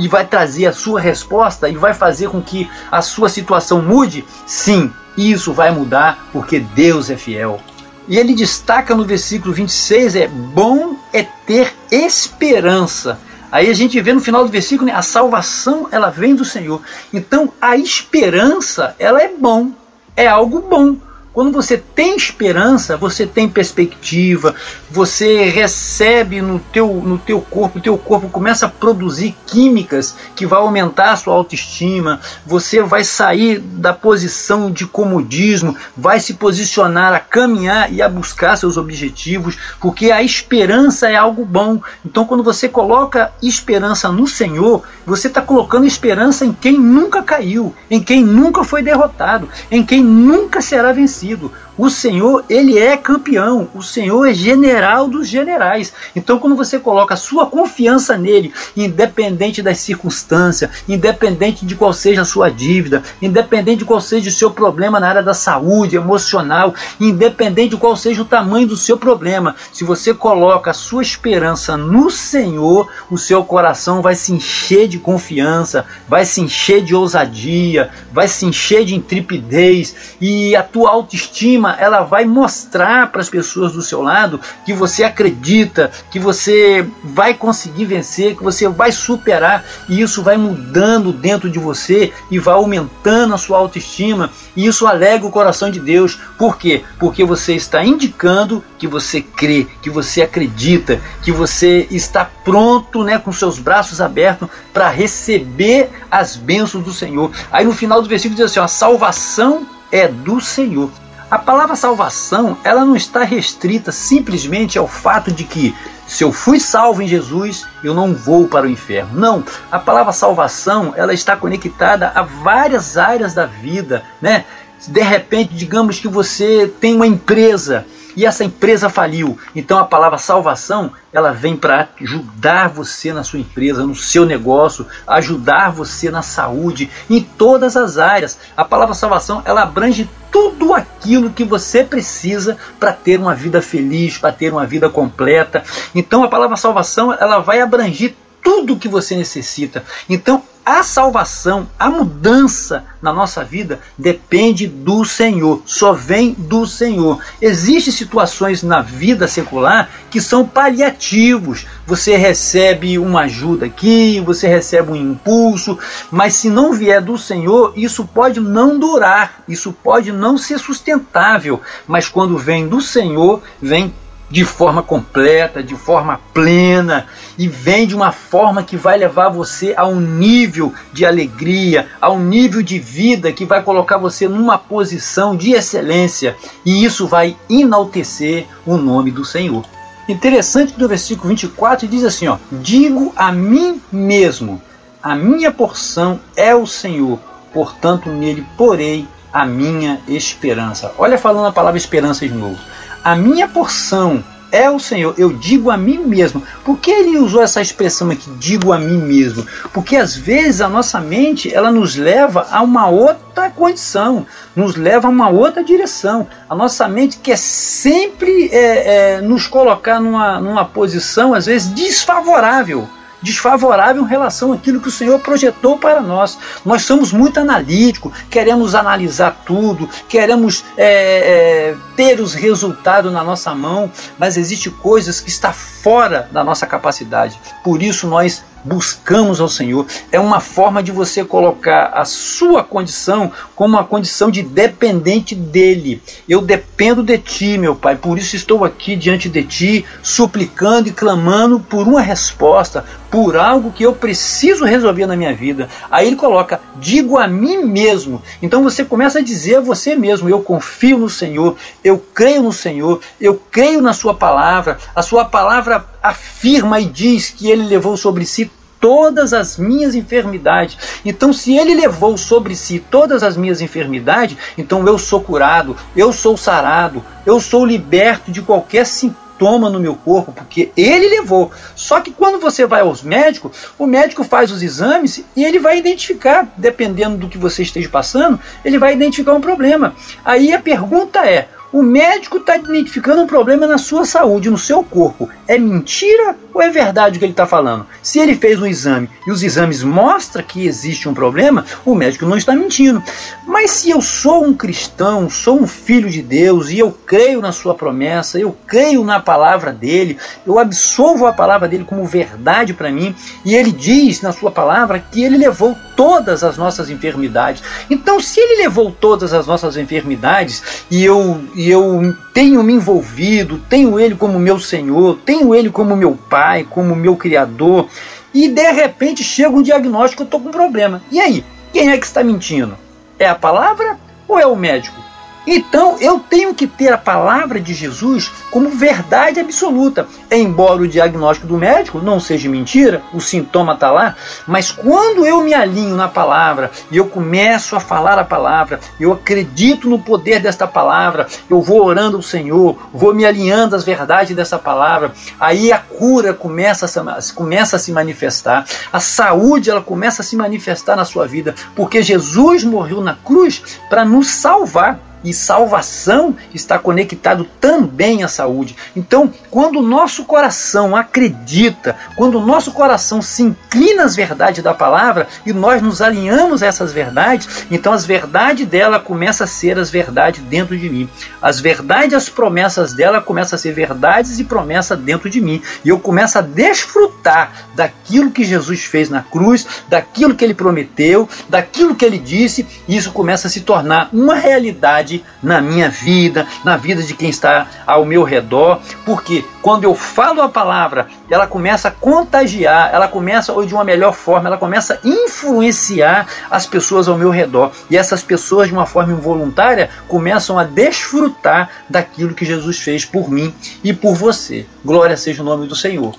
e 0.01 0.09
vai 0.09 0.27
trazer 0.27 0.67
a 0.67 0.73
sua 0.73 1.01
resposta 1.01 1.69
e 1.69 1.77
vai 1.77 1.95
fazer 1.95 2.29
com 2.29 2.43
que 2.43 2.69
a 2.91 3.01
sua 3.01 3.29
situação 3.29 3.81
mude, 3.81 4.25
sim, 4.45 4.91
isso 5.17 5.53
vai 5.53 5.71
mudar 5.71 6.27
porque 6.33 6.59
Deus 6.59 7.09
é 7.09 7.17
fiel. 7.17 7.61
E 8.07 8.19
ele 8.19 8.35
destaca 8.35 8.95
no 8.95 9.05
versículo 9.05 9.53
26: 9.53 10.17
é 10.17 10.29
bom 10.29 10.97
é 11.13 11.23
ter 11.23 11.73
esperança. 11.91 13.19
Aí 13.51 13.71
a 13.71 13.75
gente 13.75 14.01
vê 14.01 14.13
no 14.13 14.21
final 14.21 14.45
do 14.45 14.51
versículo, 14.51 14.89
né, 14.89 14.95
a 14.95 15.03
salvação 15.03 15.89
ela 15.93 16.11
vem 16.11 16.35
do 16.35 16.45
Senhor. 16.45 16.83
Então 17.13 17.53
a 17.61 17.77
esperança 17.77 18.97
ela 18.99 19.23
é 19.23 19.29
bom, 19.29 19.71
é 20.17 20.27
algo 20.27 20.61
bom. 20.61 20.97
Quando 21.35 21.51
você 21.51 21.77
tem 21.77 22.17
esperança, 22.17 22.97
você 22.97 23.27
tem 23.27 23.49
perspectiva, 23.49 24.55
você 24.89 25.49
recebe 25.51 26.41
no 26.41 26.61
teu, 26.61 26.87
no 26.95 27.19
teu 27.19 27.41
corpo, 27.41 27.81
o 27.81 27.83
teu 27.83 27.99
corpo 27.99 28.29
começa 28.29 28.67
a 28.67 28.69
produzir 28.69 29.35
químicas 29.45 30.15
que 30.37 30.47
vai 30.47 30.61
aumentar 30.61 31.11
a 31.11 31.17
sua 31.17 31.35
autoestima, 31.35 32.21
você 32.47 32.81
vai 32.83 33.03
sair 33.03 33.59
da 33.59 33.93
posição 33.93 34.71
de 34.71 34.87
comodismo, 34.87 35.77
vai 35.97 36.21
se 36.21 36.35
posicionar 36.35 37.13
a 37.13 37.19
caminhar 37.19 37.93
e 37.93 38.01
a 38.01 38.09
buscar 38.09 38.55
seus 38.55 38.77
objetivos, 38.77 39.59
porque 39.81 40.13
a 40.13 40.23
esperança 40.23 41.11
é 41.11 41.17
algo 41.17 41.45
bom. 41.45 41.81
Então, 42.07 42.25
quando 42.25 42.45
você 42.45 42.69
coloca 42.69 43.33
esperança 43.43 44.09
no 44.09 44.29
Senhor, 44.29 44.85
você 45.05 45.27
está 45.27 45.43
colocando 45.43 45.85
esperança 45.85 46.45
em 46.47 46.53
quem 46.53 46.79
nunca 46.79 47.25
caiu, 47.25 47.75
em 47.91 48.01
quem 48.01 48.23
nunca 48.23 48.63
foi 48.63 48.85
derrotado, 48.85 49.49
em 49.69 49.85
quem 49.85 50.01
nunca 50.01 50.63
será 50.63 50.93
vencido 50.93 51.24
vencido. 51.25 51.53
O 51.77 51.91
Senhor, 51.91 52.45
ele 52.49 52.79
é 52.79 52.97
campeão. 52.97 53.69
O 53.75 53.83
Senhor 53.83 54.27
é 54.27 54.33
general 54.33 55.09
dos 55.09 55.29
generais. 55.29 55.93
Então, 56.15 56.39
quando 56.39 56.55
você 56.55 56.79
coloca 56.79 57.15
a 57.15 57.17
sua 57.17 57.47
confiança 57.47 58.17
nele, 58.17 58.53
independente 58.77 59.61
das 59.61 59.79
circunstâncias, 59.79 60.71
independente 60.89 61.67
de 61.67 61.75
qual 61.75 61.93
seja 61.93 62.23
a 62.23 62.25
sua 62.25 62.49
dívida, 62.49 63.03
independente 63.21 63.79
de 63.79 63.85
qual 63.85 64.01
seja 64.01 64.29
o 64.29 64.33
seu 64.33 64.53
problema 64.53 65.01
na 65.01 65.09
área 65.09 65.23
da 65.23 65.35
saúde, 65.35 65.97
emocional, 65.97 66.75
independente 67.01 67.71
de 67.71 67.77
qual 67.77 67.97
seja 67.97 68.23
o 68.23 68.27
tamanho 68.27 68.69
do 68.69 68.77
seu 68.77 68.97
problema, 68.97 69.57
se 69.73 69.83
você 69.83 70.15
coloca 70.15 70.71
a 70.71 70.75
sua 70.75 71.03
esperança 71.03 71.77
no 71.77 72.09
Senhor, 72.09 72.89
o 73.11 73.19
seu 73.19 73.45
coração 73.45 74.01
vai 74.01 74.15
se 74.15 74.33
encher 74.33 74.87
de 74.87 74.99
confiança, 74.99 75.85
vai 76.09 76.25
se 76.25 76.41
encher 76.41 76.85
de 76.85 76.95
ousadia, 76.95 77.91
vai 78.13 78.29
se 78.29 78.47
encher 78.47 78.85
de 78.85 78.95
intrepidez 78.95 80.17
e 80.21 80.55
a 80.55 80.63
tua 80.63 80.91
autoestima 80.91 81.64
ela 81.73 82.03
vai 82.03 82.25
mostrar 82.25 83.11
para 83.11 83.21
as 83.21 83.31
pessoas 83.31 83.73
do 83.73 83.83
seu 83.83 84.03
lado 84.03 84.41
que 84.65 84.73
você 84.73 85.05
acredita, 85.05 85.91
que 86.11 86.19
você 86.19 86.87
vai 87.03 87.35
conseguir 87.35 87.85
vencer, 87.85 88.37
que 88.37 88.43
você 88.43 88.69
vai 88.69 88.93
superar 88.93 89.65
e 89.89 90.01
isso 90.01 90.23
vai 90.23 90.37
mudando 90.37 91.13
dentro 91.13 91.49
de 91.49 91.59
você 91.59 92.13
e 92.31 92.39
vai 92.39 92.55
aumentando 92.55 93.35
a 93.35 93.39
sua 93.39 93.59
autoestima 93.59 94.31
e 94.57 94.67
isso 94.67 94.87
alegra 94.87 95.27
o 95.27 95.31
coração 95.31 95.71
de 95.71 95.81
Deus. 95.81 96.19
Por 96.39 96.57
quê? 96.57 96.83
Porque 96.99 97.25
você 97.25 97.55
está 97.55 97.85
indicando 97.85 98.63
que 98.79 98.87
você 98.87 99.21
crê, 99.21 99.67
que 99.83 99.91
você 99.91 100.23
acredita, 100.23 101.01
que 101.23 101.33
você 101.33 101.87
está 101.91 102.25
pronto, 102.25 103.03
né, 103.03 103.19
com 103.19 103.33
seus 103.33 103.59
braços 103.59 104.01
abertos 104.01 104.49
para 104.73 104.89
receber 104.89 105.91
as 106.11 106.37
bênçãos 106.37 106.85
do 106.85 106.93
Senhor. 106.93 107.31
Aí 107.51 107.65
no 107.65 107.73
final 107.73 108.03
do 108.03 108.09
versículo 108.09 108.37
diz 108.37 108.47
assim: 108.47 108.61
a 108.61 108.69
salvação 108.69 109.67
é 109.91 110.09
do 110.09 110.41
Senhor. 110.41 110.91
A 111.35 111.39
palavra 111.41 111.75
salvação, 111.75 112.57
ela 112.63 112.85
não 112.85 112.95
está 112.95 113.25
restrita 113.25 113.91
simplesmente 113.91 114.79
ao 114.79 114.87
fato 114.87 115.33
de 115.33 115.43
que 115.43 115.75
se 116.07 116.23
eu 116.23 116.31
fui 116.31 116.61
salvo 116.61 117.03
em 117.03 117.09
Jesus, 117.09 117.67
eu 117.83 117.93
não 117.93 118.15
vou 118.15 118.47
para 118.47 118.67
o 118.67 118.71
inferno. 118.71 119.19
Não, 119.19 119.45
a 119.69 119.81
palavra 119.81 120.13
salvação, 120.13 120.95
ela 120.97 121.13
está 121.13 121.35
conectada 121.35 122.13
a 122.15 122.23
várias 122.23 122.97
áreas 122.97 123.35
da 123.35 123.47
vida, 123.47 124.05
né? 124.23 124.45
De 124.87 125.03
repente, 125.03 125.57
digamos 125.57 125.99
que 125.99 126.07
você 126.07 126.73
tem 126.81 126.95
uma 126.95 127.07
empresa 127.07 127.85
e 128.17 128.25
essa 128.25 128.45
empresa 128.45 128.89
faliu. 128.89 129.37
Então 129.57 129.79
a 129.79 129.85
palavra 129.85 130.19
salvação, 130.19 130.93
ela 131.13 131.33
vem 131.33 131.57
para 131.57 131.89
ajudar 132.01 132.69
você 132.69 133.13
na 133.13 133.25
sua 133.25 133.41
empresa, 133.41 133.85
no 133.85 133.97
seu 133.97 134.25
negócio, 134.25 134.87
ajudar 135.05 135.73
você 135.73 136.13
na 136.13 136.23
saúde, 136.23 136.89
em 137.11 137.21
todas 137.21 137.77
as 137.77 137.99
áreas. 137.99 138.39
A 138.57 138.65
palavra 138.65 138.95
salvação, 138.95 139.43
ela 139.45 139.63
abrange 139.63 140.09
tudo 140.35 140.75
aquilo 140.75 141.31
que 141.31 141.45
você 141.45 141.85
precisa 141.85 142.59
para 142.81 142.93
ter 142.93 143.21
uma 143.21 143.37
vida 143.37 143.63
feliz, 143.63 144.19
para 144.19 144.33
ter 144.33 144.53
uma 144.53 144.67
vida 144.67 144.91
completa. 144.91 145.63
Então 145.95 146.25
a 146.25 146.29
palavra 146.29 146.57
salvação, 146.57 147.13
ela 147.13 147.39
vai 147.39 147.61
abranger 147.61 148.17
tudo 148.43 148.77
que 148.77 148.89
você 148.89 149.15
necessita. 149.15 149.85
Então, 150.11 150.43
a 150.65 150.83
salvação, 150.83 151.69
a 151.79 151.91
mudança 151.91 152.85
na 153.03 153.13
nossa 153.13 153.45
vida 153.45 153.81
depende 153.99 154.67
do 154.67 155.05
Senhor, 155.05 155.63
só 155.67 155.93
vem 155.93 156.33
do 156.33 156.67
Senhor. 156.67 157.21
Existem 157.41 157.93
situações 157.93 158.63
na 158.63 158.81
vida 158.81 159.29
secular 159.29 159.91
que 160.11 160.21
são 160.21 160.47
paliativos. 160.47 161.67
Você 161.87 162.17
recebe 162.17 162.99
uma 162.99 163.23
ajuda 163.23 163.67
aqui, 163.67 164.23
você 164.25 164.49
recebe 164.49 164.93
um 164.93 164.97
impulso, 164.97 165.79
mas 166.11 166.35
se 166.35 166.49
não 166.49 166.73
vier 166.73 167.03
do 167.03 167.19
Senhor, 167.19 167.75
isso 167.77 168.07
pode 168.07 168.41
não 168.41 168.79
durar, 168.79 169.45
isso 169.47 169.71
pode 169.71 170.13
não 170.13 170.39
ser 170.39 170.59
sustentável. 170.59 171.61
Mas 171.87 172.09
quando 172.09 172.39
vem 172.39 172.67
do 172.67 172.81
Senhor, 172.81 173.43
vem 173.61 173.93
de 174.35 174.45
forma 174.45 174.83
completa, 174.83 175.63
de 175.63 175.77
forma 175.77 176.21
plena, 176.35 177.07
e 177.39 177.47
vem 177.47 177.87
de 177.87 177.95
uma 177.95 178.11
forma 178.11 178.65
que 178.65 178.77
vai 178.77 178.99
levar 178.99 179.29
você 179.29 179.73
a 179.77 179.87
um 179.87 180.01
nível 180.01 180.75
de 180.93 181.07
alegria, 181.07 181.87
a 182.01 182.11
um 182.11 182.19
nível 182.19 182.61
de 182.61 182.77
vida 182.81 183.31
que 183.31 183.45
vai 183.45 183.63
colocar 183.63 183.97
você 183.97 184.27
numa 184.27 184.59
posição 184.59 185.37
de 185.37 185.53
excelência, 185.53 186.35
e 186.67 186.85
isso 186.85 187.07
vai 187.07 187.37
enaltecer 187.49 188.49
o 188.67 188.77
nome 188.77 189.13
do 189.13 189.25
Senhor. 189.25 189.65
Interessante 190.09 190.73
do 190.77 190.89
versículo 190.89 191.29
24 191.29 191.87
diz 191.87 192.03
assim: 192.03 192.27
ó, 192.27 192.37
Digo 192.51 193.13
a 193.15 193.31
mim 193.31 193.81
mesmo, 193.93 194.61
a 195.01 195.15
minha 195.15 195.53
porção 195.53 196.19
é 196.35 196.53
o 196.53 196.67
Senhor, 196.67 197.21
portanto 197.53 198.11
nele 198.11 198.45
porei 198.59 199.07
a 199.33 199.47
minha 199.47 200.01
esperança. 200.09 200.93
Olha 200.99 201.17
falando 201.17 201.47
a 201.47 201.53
palavra 201.53 201.79
esperança 201.79 202.27
de 202.27 202.35
novo 202.35 202.59
a 203.05 203.15
minha 203.15 203.47
porção 203.47 204.25
é 204.51 204.71
o 204.71 204.79
Senhor, 204.79 205.15
eu 205.19 205.33
digo 205.33 205.69
a 205.69 205.77
mim 205.77 205.99
mesmo. 205.99 206.41
Por 206.65 206.79
que 206.79 206.91
ele 206.91 207.19
usou 207.19 207.43
essa 207.43 207.61
expressão 207.61 208.09
aqui, 208.11 208.31
digo 208.39 208.73
a 208.73 208.79
mim 208.79 208.99
mesmo? 208.99 209.45
Porque 209.73 209.97
às 209.97 210.17
vezes 210.17 210.61
a 210.61 210.69
nossa 210.69 211.01
mente 211.01 211.53
ela 211.53 211.73
nos 211.73 211.97
leva 211.97 212.47
a 212.51 212.63
uma 212.63 212.87
outra 212.87 213.51
condição, 213.51 214.25
nos 214.55 214.77
leva 214.77 215.09
a 215.09 215.11
uma 215.11 215.29
outra 215.29 215.63
direção. 215.65 216.29
A 216.49 216.55
nossa 216.55 216.87
mente 216.87 217.19
quer 217.19 217.37
sempre 217.37 218.49
é, 218.53 219.17
é, 219.17 219.21
nos 219.21 219.49
colocar 219.49 220.01
numa, 220.01 220.41
numa 220.41 220.65
posição, 220.65 221.35
às 221.35 221.47
vezes, 221.47 221.69
desfavorável 221.75 222.89
desfavorável 223.25 224.03
em 224.03 224.07
relação 224.07 224.53
àquilo 224.53 224.79
que 224.79 224.89
o 224.89 224.93
Senhor 224.93 225.19
projetou 225.19 225.79
para 225.79 226.01
nós. 226.01 226.39
Nós 226.65 226.83
somos 226.83 227.11
muito 227.11 227.41
analíticos, 227.41 228.13
queremos 228.31 228.75
analisar 228.75 229.43
tudo, 229.47 229.89
queremos 230.07 230.63
é, 230.77 230.85
é, 230.87 231.77
ter 231.97 232.21
os 232.21 232.35
resultados 232.35 233.13
na 233.13 233.25
nossa 233.25 233.55
mão, 233.55 233.91
mas 234.19 234.37
existe 234.37 234.71
coisas 234.71 235.21
que 235.21 235.29
está 235.29 235.53
fora 235.53 236.29
da 236.33 236.43
nossa 236.43 236.67
capacidade. 236.67 237.39
Por 237.63 237.83
isso 237.83 238.07
nós 238.07 238.43
buscamos 238.65 239.41
ao 239.41 239.49
Senhor. 239.49 239.87
É 240.11 240.19
uma 240.19 240.41
forma 240.41 240.83
de 240.83 240.91
você 240.91 241.25
colocar 241.25 241.93
a 241.95 242.05
sua 242.05 242.65
condição 242.65 243.31
como 243.55 243.77
uma 243.77 243.85
condição 243.85 244.31
de 244.31 244.43
dependente 244.43 245.35
dele. 245.35 246.03
Eu 246.29 246.41
dependo 246.41 247.03
de 247.03 247.19
ti, 247.19 247.59
meu 247.59 247.77
Pai, 247.77 247.97
por 247.97 248.19
isso 248.19 248.35
estou 248.35 248.65
aqui 248.65 248.97
diante 248.97 249.29
de 249.29 249.43
ti, 249.43 249.85
suplicando 250.03 250.89
e 250.89 250.93
clamando 250.93 251.61
por 251.61 251.87
uma 251.87 252.01
resposta, 252.01 252.85
por 253.11 253.37
algo 253.37 253.71
que 253.71 253.85
eu 253.85 253.93
preciso 253.93 254.65
resolver 254.65 255.07
na 255.07 255.17
minha 255.17 255.35
vida. 255.35 255.69
Aí 255.91 256.07
ele 256.07 256.17
coloca: 256.17 256.61
digo 256.77 257.19
a 257.19 257.29
mim 257.29 257.59
mesmo. 257.65 258.23
Então 258.43 258.63
você 258.63 258.85
começa 258.85 259.19
a 259.19 259.23
dizer 259.23 259.57
a 259.57 259.61
você 259.61 259.95
mesmo: 259.95 260.29
eu 260.29 260.41
confio 260.41 260.99
no 260.99 261.11
Senhor, 261.11 261.57
eu 261.85 261.99
creio 261.99 262.43
no 262.43 262.53
Senhor, 262.53 263.01
eu 263.21 263.41
creio 263.51 263.83
na 263.83 263.93
Sua 263.93 264.15
palavra. 264.15 264.79
A 264.97 265.03
Sua 265.03 265.27
palavra 265.27 265.85
afirma 266.03 266.81
e 266.81 266.87
diz 266.87 267.31
que 267.31 267.51
Ele 267.51 267.65
levou 267.65 267.97
sobre 267.97 268.25
si 268.25 268.51
todas 268.85 269.33
as 269.33 269.57
minhas 269.57 269.95
enfermidades. 269.95 270.77
Então, 271.07 271.33
se 271.33 271.57
ele 271.57 271.75
levou 271.75 272.19
sobre 272.19 272.55
si 272.55 272.79
todas 272.79 273.23
as 273.23 273.35
minhas 273.35 273.63
enfermidades, 273.63 274.37
então 274.59 274.87
eu 274.87 274.99
sou 274.99 275.23
curado, 275.23 275.75
eu 275.97 276.13
sou 276.13 276.37
sarado, 276.37 277.03
eu 277.25 277.41
sou 277.41 277.65
liberto 277.65 278.31
de 278.31 278.43
qualquer 278.43 278.85
sintoma 278.85 279.71
no 279.71 279.81
meu 279.81 279.95
corpo, 279.95 280.33
porque 280.33 280.71
ele 280.77 281.09
levou. 281.09 281.51
Só 281.75 281.99
que 282.01 282.11
quando 282.11 282.39
você 282.39 282.67
vai 282.67 282.83
aos 282.83 283.03
médicos, 283.03 283.57
o 283.79 283.87
médico 283.87 284.23
faz 284.23 284.51
os 284.51 284.63
exames 284.63 285.25
e 285.35 285.43
ele 285.43 285.59
vai 285.59 285.79
identificar, 285.79 286.47
dependendo 286.55 287.17
do 287.17 287.29
que 287.29 287.39
você 287.39 287.63
esteja 287.63 287.89
passando, 287.89 288.39
ele 288.63 288.79
vai 288.79 288.93
identificar 288.93 289.33
um 289.33 289.41
problema. 289.41 289.95
Aí 290.23 290.53
a 290.53 290.61
pergunta 290.61 291.21
é: 291.27 291.49
O 291.75 291.83
médico 291.83 292.37
está 292.37 292.57
identificando 292.57 293.21
um 293.21 293.27
problema 293.27 293.67
na 293.67 293.79
sua 293.79 294.05
saúde, 294.05 294.49
no 294.49 294.57
seu 294.57 294.85
corpo. 294.85 295.29
É 295.49 295.59
mentira 295.59 296.37
ou 296.55 296.63
é 296.63 296.71
verdade 296.71 297.17
o 297.17 297.19
que 297.19 297.25
ele 297.25 297.33
está 297.33 297.49
falando? 297.49 297.85
Se 298.01 298.21
ele 298.21 298.37
fez 298.37 298.63
um 298.63 298.67
exame 298.67 299.11
e 299.27 299.33
os 299.33 299.43
exames 299.43 299.83
mostram 299.83 300.45
que 300.45 300.69
existe 300.69 301.09
um 301.09 301.15
problema, 301.15 301.65
o 301.85 301.97
médico 301.97 302.27
não 302.27 302.37
está 302.37 302.55
mentindo. 302.55 303.03
Mas 303.45 303.73
se 303.73 303.91
eu 303.91 304.01
sou 304.01 304.45
um 304.45 304.55
cristão, 304.55 305.29
sou 305.29 305.61
um 305.61 305.67
filho 305.67 306.09
de 306.09 306.23
Deus 306.23 306.71
e 306.71 306.79
eu 306.79 306.93
creio 306.93 307.41
na 307.41 307.51
sua 307.51 307.75
promessa, 307.75 308.39
eu 308.39 308.57
creio 308.69 309.03
na 309.03 309.19
palavra 309.19 309.73
dele, 309.73 310.17
eu 310.47 310.61
absolvo 310.61 311.27
a 311.27 311.33
palavra 311.33 311.67
dele 311.67 311.85
como 311.85 312.05
verdade 312.05 312.73
para 312.73 312.93
mim, 312.93 313.17
e 313.45 313.53
ele 313.53 313.73
diz 313.73 314.23
na 314.23 314.31
sua 314.31 314.53
palavra 314.53 315.01
que 315.01 315.25
ele 315.25 315.37
levou 315.37 315.77
todas 315.97 316.45
as 316.45 316.57
nossas 316.57 316.91
enfermidades. 316.91 317.63
Então, 317.91 318.21
se 318.21 318.41
ele 318.41 318.63
levou 318.63 318.91
todas 318.91 319.33
as 319.33 319.47
nossas 319.47 319.77
enfermidades 319.77 320.85
e 320.91 321.05
eu, 321.05 321.43
e 321.55 321.71
eu 321.71 322.15
tenho 322.33 322.63
me 322.63 322.75
envolvido, 322.75 323.59
tenho 323.69 323.99
ele 323.99 324.15
como 324.15 324.39
meu 324.39 324.59
Senhor, 324.59 325.19
tenho 325.25 325.55
ele 325.55 325.71
como 325.71 325.97
meu 325.97 326.19
Pai, 326.29 326.67
como 326.69 326.97
meu 326.97 327.17
Criador, 327.17 327.89
e 328.33 328.49
de 328.49 328.73
repente 328.73 329.23
chega 329.23 329.51
um 329.51 329.63
diagnóstico, 329.63 330.23
eu 330.23 330.25
estou 330.25 330.41
com 330.41 330.49
um 330.49 330.53
problema. 330.53 331.03
E 331.11 331.21
aí? 331.21 331.45
Quem 331.73 331.91
é 331.91 331.99
que 331.99 332.07
está 332.07 332.23
mentindo? 332.23 332.77
É 333.19 333.29
a 333.29 333.35
palavra 333.35 333.99
ou 334.29 334.39
é 334.39 334.47
o 334.47 334.57
médico? 334.57 335.14
Então 335.47 335.99
eu 336.01 336.19
tenho 336.19 336.55
que 336.55 336.67
ter 336.67 336.93
a 336.93 336.99
palavra 336.99 337.61
de 337.61 337.75
Jesus 337.75 338.31
como 338.51 338.71
verdade 338.71 339.41
absoluta. 339.41 340.07
Embora 340.31 340.83
o 340.83 340.89
diagnóstico 340.89 341.47
do 341.47 341.57
médico 341.57 341.99
não 341.99 342.19
seja 342.19 342.49
mentira, 342.49 343.03
o 343.13 343.21
sintoma 343.21 343.75
está 343.75 343.91
lá, 343.91 344.17
mas 344.47 344.71
quando 344.71 345.27
eu 345.27 345.43
me 345.43 345.55
alinho 345.55 345.97
na 345.97 346.09
palavra 346.09 346.71
e 346.91 346.97
eu 346.97 347.07
começo 347.07 347.77
a 347.77 347.81
falar 347.81 348.19
a 348.19 348.25
palavra, 348.25 348.81
eu 348.99 349.13
acredito 349.13 349.89
no 349.89 349.99
poder 349.99 350.41
desta 350.41 350.67
palavra, 350.67 351.27
eu 351.49 351.61
vou 351.61 351.85
orando 351.85 352.17
ao 352.17 352.23
Senhor, 352.23 352.77
vou 352.93 353.15
me 353.15 353.25
alinhando 353.25 353.77
às 353.77 353.85
verdades 353.85 354.35
dessa 354.35 354.59
palavra, 354.59 355.13
aí 355.39 355.73
a 355.73 355.79
cura 355.79 356.33
começa 356.33 356.87
a, 356.87 357.21
se, 357.21 357.33
começa 357.33 357.77
a 357.77 357.79
se 357.79 357.93
manifestar, 357.93 358.65
a 358.93 359.01
saúde 359.01 359.71
ela 359.71 359.83
começa 359.83 360.23
a 360.23 360.25
se 360.25 360.37
manifestar 360.37 360.97
na 360.97 361.05
sua 361.05 361.27
vida, 361.27 361.55
porque 361.75 362.03
Jesus 362.03 362.65
morreu 362.65 363.01
na 363.01 363.15
cruz 363.15 363.63
para 363.89 364.05
nos 364.05 364.29
salvar 364.29 365.14
e 365.25 365.33
salvação 365.33 366.37
está 366.53 366.79
conectado 366.79 367.49
também 367.61 368.23
à 368.23 368.29
saúde. 368.29 368.77
Então, 368.95 369.33
quando 369.51 369.79
o 369.79 369.83
nosso 369.83 370.25
coração 370.25 370.95
acredita, 370.95 371.97
quando 372.17 372.39
o 372.39 372.47
nosso 372.47 372.73
coração 372.73 373.23
se 373.23 373.43
inclina 373.43 374.05
às 374.05 374.15
verdades 374.15 374.63
da 374.63 374.75
palavra 374.75 375.27
e 375.47 375.53
nós 375.53 375.81
nos 375.81 376.03
alinhamos 376.03 376.63
a 376.63 376.67
essas 376.67 376.93
verdades, 376.93 377.67
então 377.71 377.93
as 377.93 378.05
verdades 378.05 378.67
dela 378.67 379.01
começam 379.01 379.45
a 379.45 379.49
ser 379.49 379.79
as 379.79 379.91
verdades 379.91 380.43
dentro 380.43 380.77
de 380.77 380.89
mim. 380.89 381.09
As 381.41 381.59
verdades, 381.61 382.15
as 382.15 382.29
promessas 382.29 382.93
dela 382.93 383.21
começam 383.21 383.57
a 383.57 383.59
ser 383.59 383.73
verdades 383.73 384.39
e 384.39 384.45
promessas 384.45 384.99
dentro 384.99 385.31
de 385.31 385.41
mim. 385.41 385.63
E 385.85 385.89
eu 385.89 385.99
começo 385.99 386.39
a 386.39 386.43
desfrutar 386.43 387.53
daquilo 387.75 388.31
que 388.31 388.45
Jesus 388.45 388.85
fez 388.85 389.09
na 389.09 389.23
cruz, 389.23 389.67
daquilo 389.89 390.35
que 390.35 390.45
ele 390.45 390.55
prometeu, 390.55 391.29
daquilo 391.49 391.95
que 391.95 392.05
ele 392.05 392.19
disse, 392.19 392.67
e 392.87 392.97
isso 392.97 393.13
começa 393.13 393.49
a 393.49 393.51
se 393.51 393.63
tornar 393.63 394.09
uma 394.13 394.35
realidade 394.35 395.14
na 395.43 395.61
minha 395.61 395.91
vida, 395.91 396.47
na 396.65 396.77
vida 396.77 397.03
de 397.03 397.13
quem 397.15 397.29
está 397.29 397.67
ao 397.87 398.05
meu 398.07 398.23
redor, 398.23 398.81
porque 399.05 399.45
quando 399.61 399.85
eu 399.85 399.95
falo 399.95 400.41
a 400.41 400.49
palavra, 400.49 401.09
ela 401.29 401.47
começa 401.47 401.89
a 401.89 401.91
contagiar, 401.91 402.91
ela 402.93 403.09
começa, 403.09 403.53
ou 403.53 403.67
de 403.67 403.75
uma 403.75 403.85
melhor 403.85 404.15
forma, 404.15 404.49
ela 404.49 404.57
começa 404.57 404.95
a 404.95 405.09
influenciar 405.09 406.27
as 406.51 406.67
pessoas 406.67 407.09
ao 407.09 407.19
meu 407.19 407.31
redor. 407.31 407.73
E 407.91 407.97
essas 407.97 408.23
pessoas, 408.23 408.69
de 408.69 408.75
uma 408.75 408.87
forma 408.87 409.13
involuntária, 409.13 409.91
começam 410.09 410.59
a 410.59 410.65
desfrutar 410.65 411.69
daquilo 411.89 412.35
que 412.35 412.45
Jesus 412.45 412.79
fez 412.79 413.05
por 413.05 413.31
mim 413.31 413.55
e 413.83 413.93
por 413.93 414.15
você. 414.15 414.67
Glória 414.85 415.17
seja 415.17 415.43
o 415.43 415.45
nome 415.45 415.67
do 415.67 415.77
Senhor. 415.77 416.15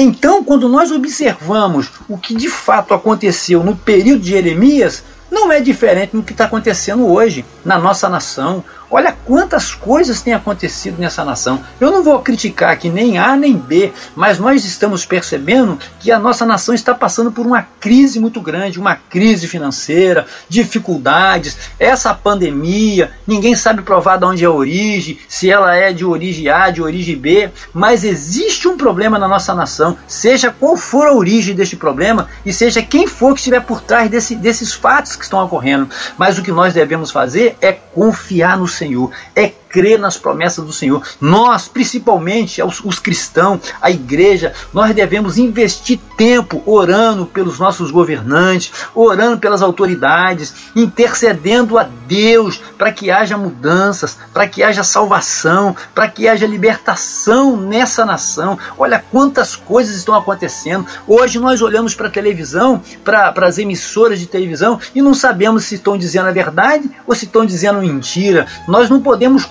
Então, 0.00 0.44
quando 0.44 0.68
nós 0.68 0.92
observamos 0.92 1.90
o 2.08 2.16
que 2.16 2.32
de 2.32 2.48
fato 2.48 2.94
aconteceu 2.94 3.64
no 3.64 3.74
período 3.74 4.20
de 4.20 4.30
Jeremias, 4.30 5.02
não 5.30 5.52
é 5.52 5.60
diferente 5.60 6.12
do 6.12 6.22
que 6.22 6.32
está 6.32 6.44
acontecendo 6.44 7.06
hoje 7.06 7.44
na 7.64 7.78
nossa 7.78 8.08
nação. 8.08 8.64
Olha 8.90 9.14
quantas 9.26 9.74
coisas 9.74 10.22
têm 10.22 10.32
acontecido 10.32 10.98
nessa 10.98 11.22
nação. 11.22 11.62
Eu 11.78 11.90
não 11.90 12.02
vou 12.02 12.18
criticar 12.20 12.70
aqui 12.70 12.88
nem 12.88 13.18
A 13.18 13.36
nem 13.36 13.54
B, 13.54 13.92
mas 14.16 14.38
nós 14.38 14.64
estamos 14.64 15.04
percebendo 15.04 15.78
que 16.00 16.10
a 16.10 16.18
nossa 16.18 16.46
nação 16.46 16.74
está 16.74 16.94
passando 16.94 17.30
por 17.30 17.46
uma 17.46 17.62
crise 17.80 18.18
muito 18.18 18.40
grande, 18.40 18.80
uma 18.80 18.96
crise 18.96 19.46
financeira, 19.46 20.26
dificuldades, 20.48 21.58
essa 21.78 22.14
pandemia, 22.14 23.10
ninguém 23.26 23.54
sabe 23.54 23.82
provar 23.82 24.16
de 24.16 24.24
onde 24.24 24.44
é 24.44 24.46
a 24.46 24.50
origem, 24.50 25.18
se 25.28 25.50
ela 25.50 25.74
é 25.74 25.92
de 25.92 26.04
origem 26.04 26.48
A, 26.48 26.70
de 26.70 26.80
origem 26.80 27.16
B, 27.16 27.50
mas 27.74 28.04
existe 28.04 28.68
um 28.68 28.76
problema 28.76 29.18
na 29.18 29.28
nossa 29.28 29.54
nação, 29.54 29.98
seja 30.06 30.50
qual 30.50 30.76
for 30.76 31.08
a 31.08 31.14
origem 31.14 31.54
deste 31.54 31.76
problema 31.76 32.28
e 32.44 32.52
seja 32.52 32.82
quem 32.82 33.06
for 33.06 33.34
que 33.34 33.40
estiver 33.40 33.60
por 33.60 33.82
trás 33.82 34.10
desse, 34.10 34.34
desses 34.34 34.72
fatos 34.72 35.14
que 35.14 35.24
estão 35.24 35.44
ocorrendo. 35.44 35.90
Mas 36.16 36.38
o 36.38 36.42
que 36.42 36.52
nós 36.52 36.72
devemos 36.72 37.10
fazer 37.10 37.56
é 37.60 37.72
confiar 37.72 38.56
no 38.56 38.66
Senhor, 38.78 39.10
é 39.34 39.52
crer 39.68 39.98
nas 39.98 40.16
promessas 40.16 40.64
do 40.64 40.72
Senhor. 40.72 41.02
Nós, 41.20 41.68
principalmente 41.68 42.62
os, 42.62 42.80
os 42.84 42.98
cristãos, 42.98 43.60
a 43.80 43.90
igreja, 43.90 44.52
nós 44.72 44.94
devemos 44.94 45.38
investir 45.38 45.98
tempo 46.16 46.62
orando 46.66 47.26
pelos 47.26 47.58
nossos 47.58 47.90
governantes, 47.90 48.72
orando 48.94 49.38
pelas 49.38 49.62
autoridades, 49.62 50.54
intercedendo 50.74 51.78
a 51.78 51.84
Deus 52.06 52.60
para 52.76 52.92
que 52.92 53.10
haja 53.10 53.36
mudanças, 53.36 54.16
para 54.32 54.48
que 54.48 54.62
haja 54.62 54.82
salvação, 54.82 55.76
para 55.94 56.08
que 56.08 56.28
haja 56.28 56.46
libertação 56.46 57.56
nessa 57.56 58.04
nação. 58.04 58.58
Olha 58.76 59.04
quantas 59.10 59.54
coisas 59.54 59.96
estão 59.96 60.14
acontecendo. 60.14 60.86
Hoje 61.06 61.38
nós 61.38 61.60
olhamos 61.62 61.94
para 61.94 62.08
a 62.08 62.10
televisão, 62.10 62.82
para 63.04 63.46
as 63.46 63.58
emissoras 63.58 64.18
de 64.18 64.26
televisão 64.26 64.80
e 64.94 65.02
não 65.02 65.14
sabemos 65.14 65.64
se 65.64 65.74
estão 65.76 65.96
dizendo 65.96 66.28
a 66.28 66.32
verdade 66.32 66.90
ou 67.06 67.14
se 67.14 67.24
estão 67.24 67.44
dizendo 67.44 67.80
mentira. 67.80 68.46
Nós 68.66 68.88
não 68.88 69.00
podemos 69.00 69.44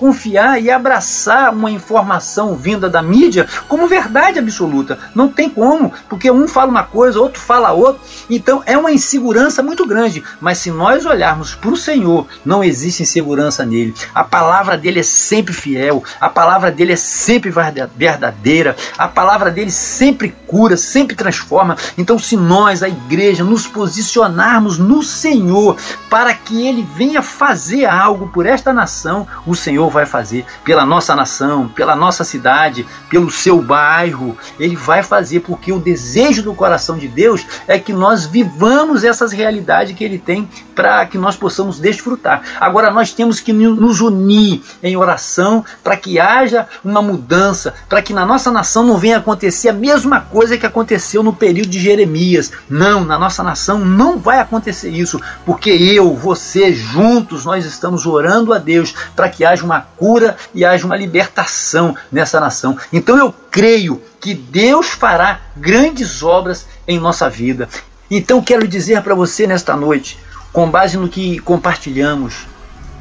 e 0.60 0.70
abraçar 0.70 1.52
uma 1.52 1.70
informação 1.70 2.54
vinda 2.54 2.88
da 2.88 3.02
mídia 3.02 3.46
como 3.68 3.86
verdade 3.86 4.38
absoluta. 4.38 4.98
Não 5.14 5.28
tem 5.28 5.48
como, 5.48 5.92
porque 6.08 6.30
um 6.30 6.46
fala 6.46 6.70
uma 6.70 6.84
coisa, 6.84 7.20
outro 7.20 7.40
fala 7.40 7.72
outra. 7.72 8.00
Então 8.28 8.62
é 8.66 8.76
uma 8.76 8.92
insegurança 8.92 9.62
muito 9.62 9.86
grande. 9.86 10.22
Mas 10.40 10.58
se 10.58 10.70
nós 10.70 11.06
olharmos 11.06 11.54
para 11.54 11.70
o 11.70 11.76
Senhor, 11.76 12.26
não 12.44 12.62
existe 12.62 13.02
insegurança 13.02 13.64
nele. 13.64 13.94
A 14.14 14.24
palavra 14.24 14.76
dele 14.76 15.00
é 15.00 15.02
sempre 15.02 15.52
fiel, 15.52 16.02
a 16.20 16.28
palavra 16.28 16.70
dele 16.70 16.92
é 16.92 16.96
sempre 16.96 17.52
verdadeira, 17.96 18.76
a 18.96 19.08
palavra 19.08 19.50
dele 19.50 19.70
sempre 19.70 20.34
cura, 20.46 20.76
sempre 20.76 21.16
transforma. 21.16 21.76
Então, 21.96 22.18
se 22.18 22.36
nós, 22.36 22.82
a 22.82 22.88
igreja, 22.88 23.44
nos 23.44 23.66
posicionarmos 23.66 24.78
no 24.78 25.02
Senhor 25.02 25.76
para 26.08 26.32
que 26.34 26.66
ele 26.66 26.86
venha 26.96 27.22
fazer 27.22 27.84
algo 27.84 28.28
por 28.28 28.46
esta 28.46 28.72
nação, 28.72 29.26
o 29.46 29.54
Senhor 29.54 29.90
vai 29.90 29.97
vai 29.98 30.06
fazer 30.06 30.44
pela 30.64 30.86
nossa 30.86 31.14
nação, 31.14 31.68
pela 31.68 31.96
nossa 31.96 32.22
cidade, 32.22 32.86
pelo 33.10 33.30
seu 33.30 33.60
bairro. 33.60 34.36
Ele 34.58 34.76
vai 34.76 35.02
fazer 35.02 35.40
porque 35.40 35.72
o 35.72 35.80
desejo 35.80 36.42
do 36.42 36.54
coração 36.54 36.96
de 36.96 37.08
Deus 37.08 37.44
é 37.66 37.78
que 37.78 37.92
nós 37.92 38.26
vivamos 38.26 39.02
essas 39.02 39.32
realidades 39.32 39.96
que 39.96 40.04
ele 40.04 40.18
tem 40.18 40.48
para 40.74 41.04
que 41.06 41.18
nós 41.18 41.36
possamos 41.36 41.80
desfrutar. 41.80 42.42
Agora 42.60 42.90
nós 42.90 43.12
temos 43.12 43.40
que 43.40 43.52
nos 43.52 44.00
unir 44.00 44.62
em 44.82 44.96
oração 44.96 45.64
para 45.82 45.96
que 45.96 46.20
haja 46.20 46.66
uma 46.84 47.02
mudança, 47.02 47.74
para 47.88 48.00
que 48.00 48.14
na 48.14 48.24
nossa 48.24 48.50
nação 48.50 48.84
não 48.84 48.96
venha 48.96 49.18
acontecer 49.18 49.70
a 49.70 49.72
mesma 49.72 50.20
coisa 50.20 50.56
que 50.56 50.66
aconteceu 50.66 51.22
no 51.22 51.32
período 51.32 51.70
de 51.70 51.80
Jeremias. 51.80 52.52
Não, 52.70 53.04
na 53.04 53.18
nossa 53.18 53.42
nação 53.42 53.80
não 53.80 54.18
vai 54.18 54.38
acontecer 54.38 54.90
isso, 54.90 55.20
porque 55.44 55.70
eu, 55.70 56.14
você, 56.14 56.72
juntos 56.72 57.44
nós 57.44 57.64
estamos 57.64 58.06
orando 58.06 58.52
a 58.52 58.58
Deus 58.58 58.94
para 59.16 59.28
que 59.28 59.44
haja 59.44 59.64
uma 59.64 59.87
cura 59.96 60.36
e 60.54 60.64
haja 60.64 60.86
uma 60.86 60.96
libertação 60.96 61.96
nessa 62.10 62.40
nação. 62.40 62.76
Então 62.92 63.16
eu 63.16 63.34
creio 63.50 64.02
que 64.20 64.34
Deus 64.34 64.88
fará 64.88 65.40
grandes 65.56 66.22
obras 66.22 66.66
em 66.86 66.98
nossa 66.98 67.28
vida. 67.28 67.68
Então 68.10 68.42
quero 68.42 68.66
dizer 68.66 69.02
para 69.02 69.14
você 69.14 69.46
nesta 69.46 69.76
noite, 69.76 70.18
com 70.52 70.70
base 70.70 70.96
no 70.96 71.08
que 71.08 71.38
compartilhamos, 71.40 72.46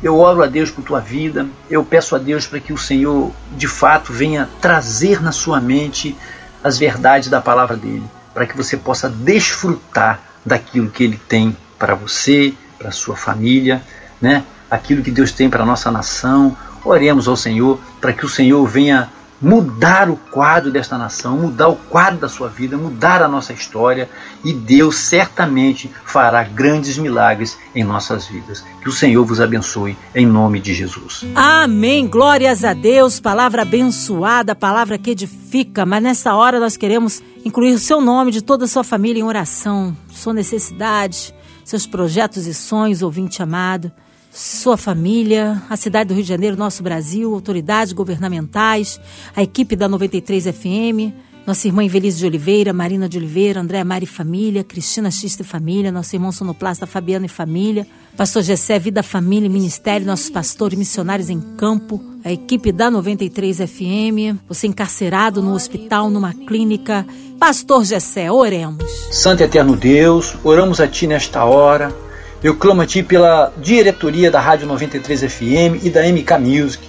eu 0.01 0.17
oro 0.17 0.43
a 0.43 0.47
Deus 0.47 0.69
por 0.69 0.83
tua 0.83 0.99
vida, 0.99 1.47
eu 1.69 1.83
peço 1.83 2.15
a 2.15 2.19
Deus 2.19 2.45
para 2.45 2.59
que 2.59 2.71
o 2.71 2.77
Senhor 2.77 3.31
de 3.51 3.67
fato 3.67 4.13
venha 4.13 4.47
trazer 4.61 5.21
na 5.21 5.31
sua 5.31 5.59
mente 5.59 6.15
as 6.63 6.77
verdades 6.77 7.29
da 7.29 7.41
palavra 7.41 7.75
dele, 7.75 8.03
para 8.33 8.45
que 8.45 8.55
você 8.55 8.77
possa 8.77 9.09
desfrutar 9.09 10.19
daquilo 10.45 10.89
que 10.89 11.03
ele 11.03 11.19
tem 11.27 11.55
para 11.79 11.95
você, 11.95 12.53
para 12.77 12.91
sua 12.91 13.15
família, 13.15 13.81
né? 14.21 14.43
Aquilo 14.69 15.01
que 15.01 15.11
Deus 15.11 15.31
tem 15.31 15.49
para 15.49 15.65
nossa 15.65 15.89
nação, 15.89 16.55
Oremos 16.83 17.27
ao 17.27 17.35
Senhor 17.35 17.79
para 17.99 18.13
que 18.13 18.25
o 18.25 18.29
Senhor 18.29 18.65
venha 18.65 19.09
mudar 19.41 20.09
o 20.09 20.17
quadro 20.17 20.71
desta 20.71 20.97
nação, 20.97 21.37
mudar 21.37 21.67
o 21.67 21.75
quadro 21.75 22.19
da 22.19 22.29
sua 22.29 22.47
vida, 22.47 22.75
mudar 22.75 23.21
a 23.21 23.27
nossa 23.27 23.53
história 23.53 24.09
e 24.43 24.51
Deus 24.51 24.95
certamente 24.95 25.91
fará 26.05 26.43
grandes 26.43 26.97
milagres 26.97 27.57
em 27.75 27.83
nossas 27.83 28.25
vidas. 28.25 28.63
Que 28.81 28.89
o 28.89 28.91
Senhor 28.91 29.23
vos 29.25 29.39
abençoe 29.39 29.97
em 30.15 30.25
nome 30.25 30.59
de 30.59 30.73
Jesus. 30.73 31.23
Amém. 31.35 32.07
Glórias 32.07 32.63
a 32.63 32.73
Deus. 32.73 33.19
Palavra 33.19 33.61
abençoada, 33.61 34.55
palavra 34.55 34.97
que 34.97 35.11
edifica. 35.11 35.85
Mas 35.85 36.01
nessa 36.01 36.33
hora 36.33 36.59
nós 36.59 36.75
queremos 36.75 37.21
incluir 37.45 37.73
o 37.73 37.79
seu 37.79 38.01
nome 38.01 38.31
de 38.31 38.41
toda 38.41 38.65
a 38.65 38.67
sua 38.67 38.83
família 38.83 39.19
em 39.19 39.23
oração, 39.23 39.95
sua 40.09 40.33
necessidade, 40.33 41.33
seus 41.63 41.85
projetos 41.85 42.47
e 42.47 42.53
sonhos, 42.53 43.03
ouvinte 43.03 43.43
amado 43.43 43.91
sua 44.31 44.77
família, 44.77 45.61
a 45.69 45.75
cidade 45.75 46.09
do 46.09 46.13
Rio 46.13 46.23
de 46.23 46.29
Janeiro, 46.29 46.55
nosso 46.55 46.83
Brasil, 46.83 47.33
autoridades 47.33 47.93
governamentais, 47.93 48.99
a 49.35 49.41
equipe 49.41 49.75
da 49.75 49.87
93 49.87 50.45
FM, 50.45 51.13
nossa 51.47 51.65
irmã 51.65 51.81
Invelise 51.81 52.19
de 52.19 52.25
Oliveira, 52.25 52.73
Marina 52.73 53.07
de 53.07 53.17
Oliveira, 53.17 53.61
Andréa 53.61 53.85
Mari 53.85 54.03
e 54.03 54.07
Família, 54.07 54.65
Cristina 54.65 55.09
Xista 55.09 55.43
e 55.43 55.45
Família, 55.45 55.93
nosso 55.93 56.13
irmão 56.13 56.29
sonoplasta 56.29 56.85
Fabiano 56.85 57.25
e 57.25 57.29
Família, 57.29 57.87
Pastor 58.17 58.43
Gessé 58.43 58.77
Vida, 58.77 59.01
Família 59.01 59.47
e 59.47 59.49
Ministério, 59.49 60.05
nossos 60.05 60.29
pastores 60.29 60.77
missionários 60.77 61.29
em 61.29 61.39
campo, 61.55 62.03
a 62.21 62.31
equipe 62.33 62.73
da 62.73 62.91
93 62.91 63.59
FM, 63.59 64.37
você 64.45 64.67
encarcerado 64.67 65.41
no 65.41 65.53
hospital, 65.53 66.09
numa 66.09 66.33
clínica. 66.33 67.05
Pastor 67.39 67.85
Gessé, 67.85 68.29
oremos. 68.29 68.83
Santo 69.11 69.41
Eterno 69.41 69.77
Deus, 69.77 70.35
oramos 70.43 70.81
a 70.81 70.87
Ti 70.87 71.07
nesta 71.07 71.45
hora 71.45 72.06
eu 72.43 72.55
clamo 72.55 72.81
a 72.81 72.85
Ti 72.85 73.01
pela 73.01 73.51
diretoria 73.57 74.29
da 74.29 74.39
Rádio 74.39 74.67
93 74.67 75.21
FM 75.21 75.83
e 75.83 75.89
da 75.89 76.03
MK 76.03 76.37
Music. 76.39 76.87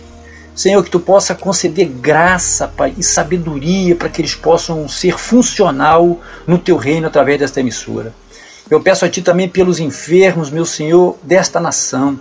Senhor, 0.54 0.82
que 0.84 0.90
Tu 0.90 1.00
possa 1.00 1.34
conceder 1.34 1.86
graça, 1.86 2.68
Pai, 2.68 2.92
e 2.98 3.02
sabedoria 3.02 3.96
para 3.96 4.08
que 4.08 4.20
eles 4.20 4.34
possam 4.34 4.86
ser 4.88 5.16
funcional 5.16 6.20
no 6.46 6.58
Teu 6.58 6.76
reino 6.76 7.06
através 7.06 7.38
desta 7.38 7.60
emissora. 7.60 8.12
Eu 8.70 8.80
peço 8.80 9.04
a 9.04 9.08
Ti 9.08 9.22
também 9.22 9.48
pelos 9.48 9.80
enfermos, 9.80 10.50
meu 10.50 10.66
Senhor, 10.66 11.16
desta 11.22 11.58
nação, 11.58 12.20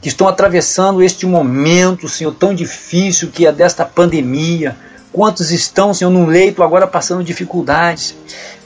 que 0.00 0.08
estão 0.08 0.26
atravessando 0.26 1.02
este 1.02 1.26
momento, 1.26 2.08
Senhor, 2.08 2.32
tão 2.32 2.54
difícil 2.54 3.28
que 3.28 3.46
é 3.46 3.52
desta 3.52 3.84
pandemia. 3.84 4.76
Quantos 5.12 5.50
estão, 5.50 5.92
Senhor, 5.92 6.10
num 6.10 6.26
leito 6.26 6.62
agora 6.62 6.86
passando 6.86 7.22
dificuldades? 7.22 8.14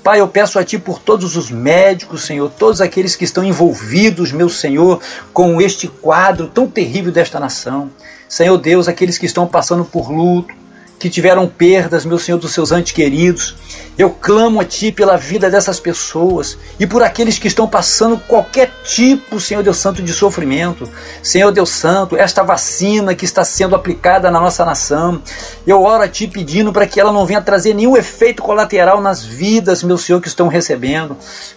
Pai, 0.02 0.20
eu 0.20 0.28
peço 0.28 0.58
a 0.60 0.64
Ti 0.64 0.78
por 0.78 1.00
todos 1.00 1.36
os 1.36 1.50
médicos, 1.50 2.24
Senhor, 2.24 2.48
todos 2.48 2.80
aqueles 2.80 3.16
que 3.16 3.24
estão 3.24 3.42
envolvidos, 3.42 4.30
meu 4.30 4.48
Senhor, 4.48 5.00
com 5.32 5.60
este 5.60 5.88
quadro 5.88 6.46
tão 6.46 6.68
terrível 6.68 7.10
desta 7.10 7.40
nação. 7.40 7.90
Senhor 8.28 8.56
Deus, 8.58 8.86
aqueles 8.86 9.18
que 9.18 9.26
estão 9.26 9.48
passando 9.48 9.84
por 9.84 10.08
luto, 10.08 10.54
que 10.98 11.10
tiveram 11.10 11.46
perdas, 11.46 12.04
meu 12.04 12.18
Senhor, 12.18 12.38
dos 12.38 12.52
seus 12.52 12.72
antes 12.72 12.92
queridos. 12.92 13.54
Eu 13.98 14.10
clamo 14.10 14.60
a 14.60 14.64
Ti 14.64 14.92
pela 14.92 15.16
vida 15.16 15.50
dessas 15.50 15.80
pessoas 15.80 16.58
e 16.78 16.86
por 16.86 17.02
aqueles 17.02 17.38
que 17.38 17.48
estão 17.48 17.66
passando 17.66 18.18
qualquer 18.18 18.70
tipo, 18.84 19.40
Senhor 19.40 19.62
Deus 19.62 19.78
Santo, 19.78 20.02
de 20.02 20.12
sofrimento. 20.12 20.86
Senhor 21.22 21.50
Deus 21.50 21.70
Santo, 21.70 22.14
esta 22.14 22.42
vacina 22.42 23.14
que 23.14 23.24
está 23.24 23.42
sendo 23.42 23.74
aplicada 23.74 24.30
na 24.30 24.38
nossa 24.38 24.66
nação, 24.66 25.22
eu 25.66 25.82
oro 25.82 26.02
a 26.02 26.08
Ti 26.08 26.28
pedindo 26.28 26.74
para 26.74 26.86
que 26.86 27.00
ela 27.00 27.10
não 27.10 27.24
venha 27.24 27.40
trazer 27.40 27.72
nenhum 27.72 27.96
efeito 27.96 28.42
colateral 28.42 29.00
nas 29.00 29.24
vidas, 29.24 29.82
meu 29.82 29.96
Senhor, 29.96 30.20
que 30.20 30.28
estão 30.28 30.48
recebendo. 30.48 31.16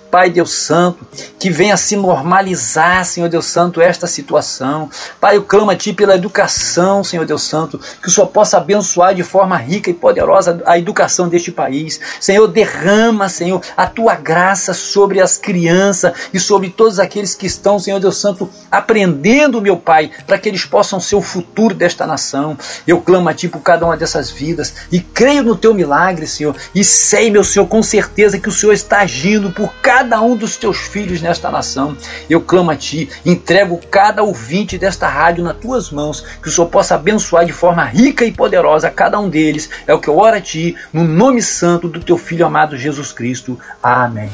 Pai 0.10 0.30
Deus 0.30 0.52
Santo, 0.52 1.06
que 1.38 1.52
venha 1.52 1.78
se 1.78 1.96
normalizar, 1.96 3.06
Senhor 3.06 3.30
Deus 3.30 3.46
Santo, 3.46 3.80
esta 3.80 4.08
situação. 4.08 4.90
Pai, 5.20 5.38
eu 5.38 5.44
clamo 5.44 5.70
a 5.70 5.76
Ti 5.76 5.94
pela 5.94 6.16
educação, 6.16 7.04
Senhor 7.04 7.26
Deus 7.26 7.44
Santo, 7.44 7.80
que 8.02 8.08
o 8.08 8.12
Senhor 8.12 8.28
possa 8.28 8.58
abençoar 8.58 9.14
de 9.14 9.24
forma 9.30 9.56
rica 9.58 9.90
e 9.90 9.94
poderosa 9.94 10.62
a 10.66 10.78
educação 10.78 11.30
deste 11.30 11.52
país. 11.52 12.00
Senhor, 12.20 12.48
derrama, 12.48 13.30
Senhor, 13.30 13.62
a 13.78 13.86
Tua 13.86 14.16
graça 14.16 14.74
sobre 14.74 15.22
as 15.22 15.38
crianças 15.38 16.14
e 16.34 16.40
sobre 16.40 16.70
todos 16.70 17.00
aqueles 17.00 17.36
que 17.36 17.46
estão, 17.46 17.78
Senhor 17.78 18.00
Deus 18.00 18.18
Santo, 18.18 18.50
aprendendo, 18.72 19.62
meu 19.62 19.78
Pai, 19.78 20.10
para 20.26 20.38
que 20.38 20.50
eles 20.50 20.66
possam 20.66 21.00
ser 21.00 21.16
o 21.16 21.22
futuro 21.22 21.76
desta 21.76 22.08
nação. 22.08 22.58
Eu 22.88 23.02
clamo 23.02 23.30
a 23.30 23.34
Ti 23.34 23.48
por 23.48 23.62
cada 23.62 23.86
uma 23.86 23.96
dessas 23.96 24.32
vidas 24.32 24.74
e 24.92 25.00
creio 25.00 25.44
no 25.44 25.56
Teu 25.56 25.74
milagre, 25.74 26.26
Senhor, 26.26 26.56
e 26.74 26.84
sei, 26.84 27.30
meu 27.30 27.44
Senhor, 27.44 27.68
com 27.68 27.84
certeza 27.84 28.40
que 28.40 28.50
o 28.50 28.52
Senhor 28.52 28.74
está 28.74 29.02
agindo 29.02 29.52
por 29.52 29.72
cada 29.82 30.20
um 30.22 30.36
dos 30.36 30.58
teus 30.58 30.78
filhos 30.80 31.22
nesta 31.22 31.52
nação. 31.52 31.96
Eu 32.30 32.42
clamo 32.42 32.72
a 32.72 32.76
ti, 32.76 33.10
entrego 33.24 33.80
cada 33.92 34.24
ouvinte 34.24 34.78
desta 34.78 35.08
rádio 35.08 35.44
nas 35.44 35.58
tuas 35.58 35.92
mãos, 35.92 36.22
que 36.42 36.48
o 36.48 36.52
Senhor 36.52 36.68
possa 36.68 36.96
abençoar 36.96 37.46
de 37.46 37.54
forma 37.54 37.84
rica 37.84 38.26
e 38.26 38.32
poderosa 38.32 38.90
cada 38.90 39.19
um 39.20 39.30
deles. 39.30 39.70
É 39.86 39.94
o 39.94 40.00
que 40.00 40.08
eu 40.08 40.18
oro 40.18 40.36
a 40.36 40.42
ti, 40.42 40.76
no 40.92 41.04
nome 41.04 41.42
santo 41.42 41.88
do 41.88 42.00
teu 42.00 42.18
filho 42.18 42.46
amado 42.46 42.78
Jesus 42.78 43.12
Cristo. 43.12 43.60
Amém. 43.82 44.30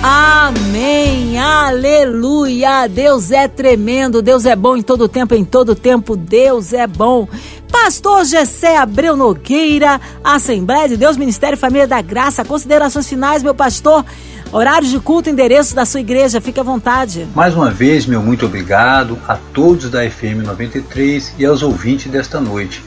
Amém, 0.00 1.38
aleluia. 1.38 2.86
Deus 2.86 3.32
é 3.32 3.48
tremendo, 3.48 4.22
Deus 4.22 4.46
é 4.46 4.54
bom 4.54 4.76
em 4.76 4.82
todo 4.82 5.08
tempo, 5.08 5.34
em 5.34 5.44
todo 5.44 5.74
tempo, 5.74 6.16
Deus 6.16 6.72
é 6.72 6.86
bom. 6.86 7.26
Pastor 7.70 8.24
Gessé 8.24 8.76
Abreu 8.76 9.16
Nogueira, 9.16 10.00
Assembleia 10.22 10.88
de 10.88 10.96
Deus, 10.96 11.16
Ministério 11.16 11.58
Família 11.58 11.86
da 11.86 12.00
Graça, 12.00 12.44
considerações 12.44 13.08
finais, 13.08 13.42
meu 13.42 13.54
pastor. 13.54 14.04
Horários 14.52 14.90
de 14.90 14.98
culto, 15.00 15.28
endereço 15.28 15.74
da 15.74 15.84
sua 15.84 16.00
igreja, 16.00 16.40
fique 16.40 16.58
à 16.58 16.62
vontade. 16.62 17.26
Mais 17.34 17.54
uma 17.54 17.70
vez, 17.70 18.06
meu 18.06 18.22
muito 18.22 18.46
obrigado 18.46 19.18
a 19.26 19.36
todos 19.36 19.90
da 19.90 20.08
FM 20.08 20.44
93 20.46 21.34
e 21.38 21.44
aos 21.44 21.62
ouvintes 21.62 22.10
desta 22.10 22.40
noite. 22.40 22.82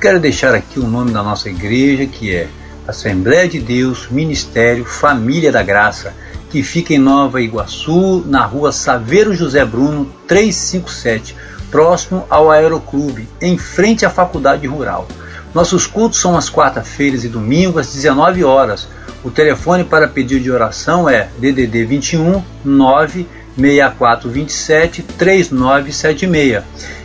Quero 0.00 0.18
deixar 0.18 0.54
aqui 0.54 0.80
o 0.80 0.88
nome 0.88 1.12
da 1.12 1.22
nossa 1.22 1.50
igreja, 1.50 2.06
que 2.06 2.34
é 2.34 2.48
Assembleia 2.88 3.46
de 3.46 3.60
Deus, 3.60 4.08
Ministério 4.10 4.82
Família 4.82 5.52
da 5.52 5.62
Graça, 5.62 6.14
que 6.48 6.62
fica 6.62 6.94
em 6.94 6.98
Nova 6.98 7.42
Iguaçu, 7.42 8.24
na 8.26 8.46
rua 8.46 8.72
Saveiro 8.72 9.34
José 9.34 9.62
Bruno, 9.62 10.10
357, 10.26 11.36
próximo 11.70 12.24
ao 12.30 12.50
Aeroclube, 12.50 13.28
em 13.42 13.58
frente 13.58 14.06
à 14.06 14.10
Faculdade 14.10 14.66
Rural. 14.66 15.06
Nossos 15.52 15.86
cultos 15.86 16.18
são 16.18 16.34
às 16.34 16.48
quarta-feiras 16.48 17.22
e 17.22 17.28
domingos, 17.28 17.76
às 17.76 17.92
19 17.92 18.42
horas 18.42 18.88
o 19.22 19.30
telefone 19.30 19.84
para 19.84 20.08
pedido 20.08 20.42
de 20.42 20.50
oração 20.50 21.06
é 21.06 21.28
DDD 21.38 21.84
21 21.84 22.42
96427 23.56 25.02
3976. 25.02 26.62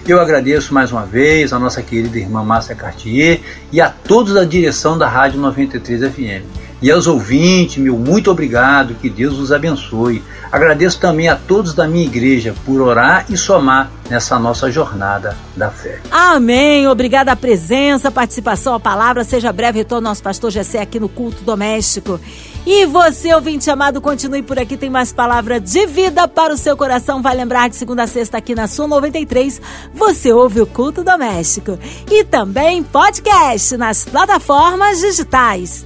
Eu 0.08 0.20
agradeço 0.20 0.74
mais 0.74 0.92
uma 0.92 1.06
vez 1.06 1.52
a 1.52 1.60
nossa 1.60 1.82
querida 1.82 2.18
irmã 2.18 2.44
Márcia 2.44 2.76
Cartier 2.76 3.42
e 3.72 3.82
a 3.82 3.90
todos 3.90 4.34
da 4.34 4.44
direção 4.44 4.98
da 4.98 5.08
Rádio 5.08 5.40
93 5.40 6.14
FM. 6.14 6.66
E 6.82 6.92
aos 6.92 7.08
ouvintes, 7.08 7.78
meu 7.78 7.98
muito 7.98 8.30
obrigado, 8.30 8.96
que 8.96 9.10
Deus 9.10 9.40
os 9.40 9.52
abençoe. 9.52 10.22
Agradeço 10.52 11.00
também 11.00 11.28
a 11.28 11.36
todos 11.36 11.74
da 11.74 11.88
minha 11.88 12.06
igreja 12.06 12.54
por 12.66 12.82
orar 12.82 13.26
e 13.30 13.36
somar 13.36 13.90
nessa 14.10 14.38
nossa 14.38 14.70
jornada 14.70 15.36
da 15.56 15.72
fé. 15.72 16.00
Amém. 16.12 16.88
Obrigada 16.88 17.32
a 17.32 17.36
presença, 17.36 18.12
participação, 18.12 18.76
a 18.76 18.80
palavra. 18.80 19.24
Seja 19.24 19.52
breve 19.52 19.80
retorno 19.80 20.08
nosso 20.08 20.22
pastor 20.22 20.52
Jessé 20.52 20.80
aqui 20.80 21.00
no 21.00 21.10
culto 21.10 21.44
doméstico. 21.44 22.20
E 22.65 22.86
você, 22.88 23.34
ouvinte 23.34 23.69
amado, 23.69 24.01
continue 24.01 24.41
por 24.41 24.58
aqui, 24.58 24.75
tem 24.75 24.89
mais 24.89 25.13
palavra 25.13 25.60
de 25.60 25.86
vida 25.86 26.28
para 26.28 26.54
o 26.54 26.58
seu 26.58 26.75
coração. 26.75 27.21
Vai 27.21 27.36
lembrar 27.36 27.69
de 27.69 27.75
segunda 27.75 28.04
a 28.04 28.08
sexta 28.08 28.38
aqui 28.38 28.56
na 28.56 28.67
sua 28.67 28.88
93, 28.88 29.62
você 29.93 30.34
ouve 30.34 30.62
o 30.62 30.65
culto 30.65 31.04
doméstico. 31.04 31.78
E 32.10 32.23
também 32.23 32.82
podcast 32.82 33.78
nas 33.78 34.06
plataformas 34.06 34.99
digitais. 34.99 35.86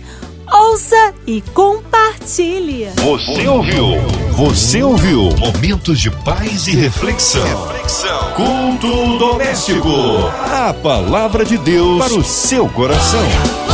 Ouça 0.52 1.14
e 1.28 1.42
compartilhe. 1.54 2.88
Você 2.96 3.48
ouviu? 3.48 3.86
Você 4.32 4.82
ouviu? 4.82 5.30
Momentos 5.38 6.00
de 6.00 6.10
paz 6.10 6.66
e 6.68 6.72
reflexão. 6.72 7.44
reflexão. 7.68 8.34
Culto 8.34 9.18
doméstico. 9.20 9.90
A 10.52 10.74
palavra 10.74 11.46
de 11.46 11.58
Deus 11.58 12.04
para 12.04 12.14
o 12.16 12.24
seu 12.24 12.68
coração. 12.70 13.69